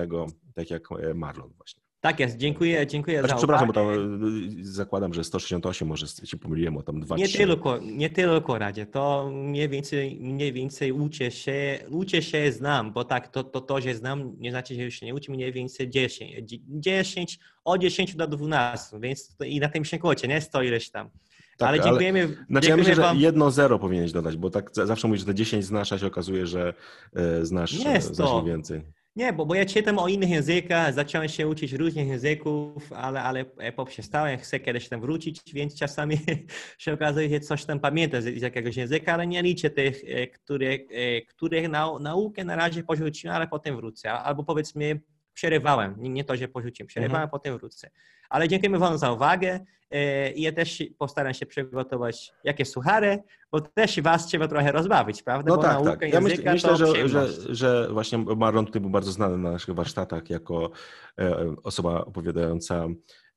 tak 0.53 0.69
jak 0.69 0.91
e, 0.91 1.13
Marlon 1.13 1.53
właśnie. 1.57 1.90
Tak 2.01 2.19
jest, 2.19 2.37
dziękuję, 2.37 2.87
dziękuję 2.87 3.19
znaczy, 3.19 3.31
za 3.31 3.37
Przepraszam, 3.37 3.67
bo 3.67 3.73
tam 3.73 3.89
e, 3.89 3.95
zakładam, 4.61 5.13
że 5.13 5.23
168, 5.23 5.87
może 5.87 6.07
się 6.07 6.37
pomyliłem 6.37 6.77
o 6.77 6.83
tam 6.83 6.99
2 6.99 7.15
Nie 7.15 7.27
3. 7.27 7.37
tylko, 7.37 7.77
nie 7.77 8.09
tylko 8.09 8.57
Radzie, 8.57 8.85
to 8.85 9.31
mniej 9.33 9.69
więcej, 9.69 10.19
mniej 10.21 10.53
więcej 10.53 10.91
uczę 10.91 11.31
się, 11.31 11.79
uczę 11.89 12.21
się 12.21 12.51
znam, 12.51 12.93
bo 12.93 13.03
tak, 13.03 13.27
to, 13.27 13.43
to, 13.43 13.61
to, 13.61 13.81
że 13.81 13.95
znam, 13.95 14.35
nie 14.39 14.51
znaczy, 14.51 14.75
że 14.75 14.81
już 14.81 14.93
się 14.95 15.05
nie 15.05 15.15
uczy, 15.15 15.31
mniej 15.31 15.53
więcej 15.53 15.89
10, 15.89 16.33
10 16.67 17.39
od 17.63 17.81
10 17.81 18.15
do 18.15 18.27
12, 18.27 18.99
więc 18.99 19.37
i 19.45 19.59
na 19.59 19.69
tym 19.69 19.85
się 19.85 19.99
kłocie, 19.99 20.27
nie? 20.27 20.41
Sto 20.41 20.61
ileś 20.63 20.89
tam. 20.89 21.09
Tak, 21.57 21.69
ale 21.69 21.79
dziękujemy. 21.79 22.19
Ale, 22.19 22.27
znaczy 22.27 22.67
dziękujemy 22.67 22.67
ja 22.67 22.77
myślę, 22.77 23.03
wam. 23.03 23.17
że 23.17 23.23
jedno 23.23 23.51
zero 23.51 23.79
powinieneś 23.79 24.11
dodać, 24.11 24.37
bo 24.37 24.49
tak 24.49 24.69
zawsze 24.73 25.07
mówisz, 25.07 25.21
że 25.21 25.27
te 25.27 25.35
10 25.35 25.65
znasz, 25.65 25.93
a 25.93 25.97
się 25.97 26.07
okazuje, 26.07 26.47
że 26.47 26.73
e, 27.15 27.45
znasz 27.45 27.73
Jest 27.73 28.15
znacznie 28.15 28.43
więcej. 28.45 29.00
Nie, 29.15 29.33
bo, 29.33 29.45
bo 29.45 29.55
ja 29.55 29.65
czytam 29.65 29.99
o 29.99 30.07
innych 30.07 30.29
językach, 30.29 30.93
zacząłem 30.93 31.29
się 31.29 31.47
uczyć 31.47 31.73
różnych 31.73 32.07
języków, 32.07 32.93
ale, 32.93 33.21
ale 33.21 33.45
poprzestałem, 33.75 34.39
chcę 34.39 34.59
kiedyś 34.59 34.89
tam 34.89 35.01
wrócić, 35.01 35.41
więc 35.53 35.79
czasami 35.79 36.17
się 36.77 36.93
okazuje, 36.93 37.29
że 37.29 37.39
coś 37.39 37.65
tam 37.65 37.79
pamiętam 37.79 38.21
z, 38.21 38.25
z 38.25 38.41
jakiegoś 38.41 38.75
języka, 38.75 39.13
ale 39.13 39.27
nie 39.27 39.41
liczę 39.41 39.69
tych, 39.69 40.01
e, 40.07 40.27
których, 40.27 40.81
e, 40.91 41.21
których 41.21 41.69
nau, 41.69 41.99
naukę 41.99 42.43
na 42.43 42.55
razie 42.55 42.83
porzuciłem, 42.83 43.35
ale 43.35 43.47
potem 43.47 43.75
wrócę. 43.75 44.11
Albo 44.11 44.43
powiedzmy 44.43 45.01
przerywałem, 45.33 45.95
nie, 45.97 46.09
nie 46.09 46.23
to, 46.23 46.35
że 46.35 46.47
porzuciłem, 46.47 46.87
przerywałem, 46.87 47.23
mhm. 47.23 47.29
potem 47.29 47.57
wrócę. 47.57 47.89
Ale 48.31 48.47
dziękujemy 48.47 48.79
Wam 48.79 48.97
za 48.97 49.11
uwagę 49.11 49.59
e, 49.91 50.31
i 50.31 50.41
ja 50.41 50.51
też 50.51 50.83
postaram 50.97 51.33
się 51.33 51.45
przygotować 51.45 52.33
jakieś 52.43 52.69
suchary, 52.69 53.23
bo 53.51 53.61
też 53.61 54.01
Was 54.01 54.27
trzeba 54.27 54.47
trochę 54.47 54.71
rozbawić, 54.71 55.23
prawda? 55.23 55.49
No 55.49 55.57
bo 55.57 55.63
tak, 55.63 55.83
tak. 55.83 56.13
Ja 56.13 56.21
myśl, 56.21 56.41
myślę, 56.45 56.77
że, 56.77 57.09
że, 57.09 57.27
że, 57.55 57.89
właśnie 57.91 58.17
Marlon 58.17 58.65
tutaj 58.65 58.81
był 58.81 58.89
bardzo 58.89 59.11
znany 59.11 59.37
na 59.37 59.51
naszych 59.51 59.75
warsztatach 59.75 60.29
jako 60.29 60.71
e, 61.19 61.55
osoba 61.63 62.05
opowiadająca 62.05 62.87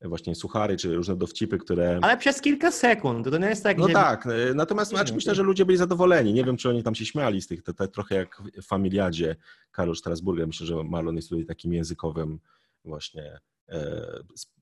właśnie 0.02 0.34
suchary, 0.34 0.76
czy 0.76 0.94
różne 0.94 1.16
dowcipy, 1.16 1.58
które... 1.58 1.98
Ale 2.02 2.16
przez 2.16 2.40
kilka 2.40 2.70
sekund, 2.70 3.30
to 3.30 3.38
nie 3.38 3.48
jest 3.48 3.62
tak, 3.62 3.78
No 3.78 3.88
tak, 3.88 4.26
e, 4.26 4.54
natomiast 4.54 4.90
znaczy, 4.90 5.14
myślę, 5.14 5.34
że 5.34 5.42
ludzie 5.42 5.64
byli 5.64 5.78
zadowoleni. 5.78 6.32
Nie 6.32 6.44
wiem, 6.44 6.56
czy 6.56 6.68
oni 6.68 6.82
tam 6.82 6.94
się 6.94 7.06
śmiali 7.06 7.42
z 7.42 7.46
tych, 7.46 7.62
to, 7.62 7.72
to 7.72 7.88
trochę 7.88 8.14
jak 8.14 8.42
w 8.62 8.66
Familiadzie 8.66 9.36
Karol 9.70 9.96
Strasburga. 9.96 10.46
Myślę, 10.46 10.66
że 10.66 10.84
Marlon 10.84 11.16
jest 11.16 11.28
tutaj 11.28 11.44
takim 11.44 11.72
językowym 11.72 12.38
właśnie 12.84 13.38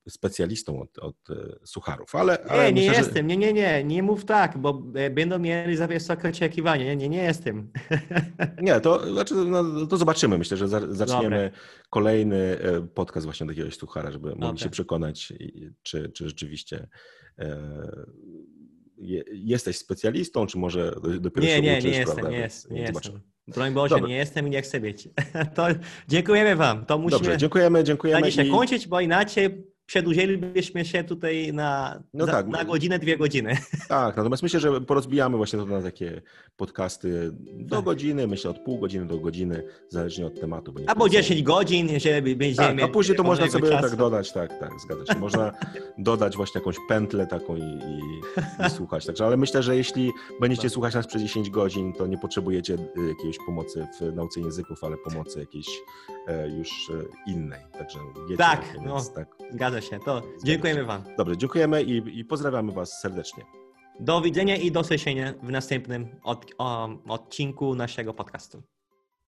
specjalistą 0.08 0.80
od, 0.80 0.98
od 0.98 1.30
e, 1.30 1.66
sucharów, 1.66 2.14
ale... 2.14 2.44
ale 2.44 2.72
nie, 2.72 2.82
nie 2.82 2.88
myślę, 2.88 3.04
jestem, 3.04 3.30
że... 3.30 3.36
nie, 3.36 3.36
nie, 3.36 3.52
nie, 3.52 3.84
nie 3.84 4.02
mów 4.02 4.24
tak, 4.24 4.58
bo 4.58 4.82
e, 4.94 5.10
będą 5.10 5.38
mieli 5.38 5.76
za 5.76 5.86
wysokie 5.86 6.28
oczekiwania, 6.28 6.84
nie, 6.84 6.96
nie, 6.96 7.08
nie 7.08 7.22
jestem. 7.22 7.72
Nie, 8.62 8.80
to, 8.80 9.12
znaczy, 9.12 9.34
no, 9.34 9.86
to 9.86 9.96
zobaczymy, 9.96 10.38
myślę, 10.38 10.56
że 10.56 10.68
zaczniemy 10.68 11.22
Dobre. 11.22 11.50
kolejny 11.90 12.58
podcast 12.94 13.26
właśnie 13.26 13.46
takiego 13.46 13.70
suchara, 13.70 14.10
żeby 14.10 14.36
mogli 14.36 14.60
się 14.60 14.70
przekonać, 14.70 15.32
czy, 15.82 16.08
czy 16.08 16.28
rzeczywiście 16.28 16.88
jesteś 19.32 19.78
specjalistą, 19.78 20.46
czy 20.46 20.58
może 20.58 20.94
dopiero 21.20 21.46
nie, 21.46 21.56
się 21.56 21.62
nie, 21.62 21.72
uczysz, 21.72 21.84
nie 21.84 21.98
jestem, 21.98 22.30
nie, 22.30 22.38
jest, 22.38 22.70
nie 22.70 22.80
jestem. 22.80 23.31
Broń 23.48 23.72
Boże, 23.72 23.94
Dobra. 23.94 24.08
nie 24.08 24.16
jestem 24.16 24.46
i 24.46 24.50
nie 24.50 24.62
chcę 24.62 24.80
być. 24.80 25.08
To 25.54 25.66
dziękujemy 26.08 26.56
Wam. 26.56 26.86
To 26.86 26.98
musimy 26.98 27.18
Dobrze, 27.18 27.38
dziękujemy, 27.38 27.84
dziękujemy. 27.84 28.20
Na 28.20 28.26
dzisiaj 28.26 28.48
i... 28.48 28.50
kończyć, 28.50 28.88
bo 28.88 29.00
inaczej 29.00 29.71
przedłużylibyśmy 29.92 30.84
się 30.84 31.04
tutaj 31.04 31.52
na, 31.52 32.02
no 32.14 32.26
za, 32.26 32.32
tak. 32.32 32.46
na 32.46 32.64
godzinę, 32.64 32.98
dwie 32.98 33.16
godziny. 33.16 33.56
Tak, 33.88 34.16
natomiast 34.16 34.42
myślę, 34.42 34.60
że 34.60 34.80
porozbijamy 34.80 35.36
właśnie 35.36 35.58
to 35.58 35.66
na 35.66 35.82
takie 35.82 36.22
podcasty 36.56 37.32
do 37.54 37.76
tak. 37.76 37.84
godziny, 37.84 38.26
myślę 38.26 38.50
od 38.50 38.58
pół 38.58 38.78
godziny 38.78 39.06
do 39.06 39.18
godziny, 39.18 39.62
zależnie 39.88 40.26
od 40.26 40.40
tematu. 40.40 40.74
Albo 40.86 41.08
10 41.08 41.42
godzin, 41.42 41.88
jeżeli 41.88 42.36
będziemy... 42.36 42.80
Tak, 42.80 42.90
a 42.90 42.92
później 42.92 43.16
to 43.16 43.22
można 43.22 43.48
sobie 43.48 43.68
czasu. 43.68 43.88
tak 43.88 43.96
dodać, 43.96 44.32
tak, 44.32 44.58
tak, 44.58 44.70
zgadza 44.80 45.14
się. 45.14 45.18
Można 45.18 45.52
dodać 45.98 46.36
właśnie 46.36 46.58
jakąś 46.58 46.76
pętlę 46.88 47.26
taką 47.26 47.56
i, 47.56 47.60
i, 47.60 48.00
i 48.66 48.70
słuchać. 48.70 49.06
Także, 49.06 49.26
ale 49.26 49.36
myślę, 49.36 49.62
że 49.62 49.76
jeśli 49.76 50.10
będziecie 50.40 50.62
tak. 50.62 50.72
słuchać 50.72 50.94
nas 50.94 51.06
przez 51.06 51.22
10 51.22 51.50
godzin, 51.50 51.92
to 51.92 52.06
nie 52.06 52.18
potrzebujecie 52.18 52.74
y, 52.74 53.08
jakiejś 53.08 53.36
pomocy 53.46 53.86
w 54.00 54.14
nauce 54.14 54.40
języków, 54.40 54.84
ale 54.84 54.96
pomocy 54.96 55.38
jakiejś 55.40 55.66
e, 56.26 56.48
już 56.48 56.90
e, 56.90 57.30
innej. 57.30 57.60
Także 57.72 57.98
wiecie, 58.28 58.38
tak, 58.38 58.76
no, 58.84 59.04
tak, 59.14 59.36
zgadza 59.50 59.81
się. 59.82 59.98
To 60.04 60.22
dziękujemy 60.44 60.84
Wam. 60.84 61.04
Dobrze, 61.18 61.36
dziękujemy 61.36 61.82
i, 61.82 62.18
i 62.18 62.24
pozdrawiamy 62.24 62.72
Was 62.72 63.00
serdecznie. 63.00 63.44
Do 64.00 64.20
widzenia 64.20 64.56
i 64.56 64.72
do 64.72 64.84
słyszenia 64.84 65.34
w 65.42 65.50
następnym 65.50 66.20
od, 66.22 66.46
um, 66.58 66.98
odcinku 67.08 67.74
naszego 67.74 68.14
podcastu. 68.14 68.62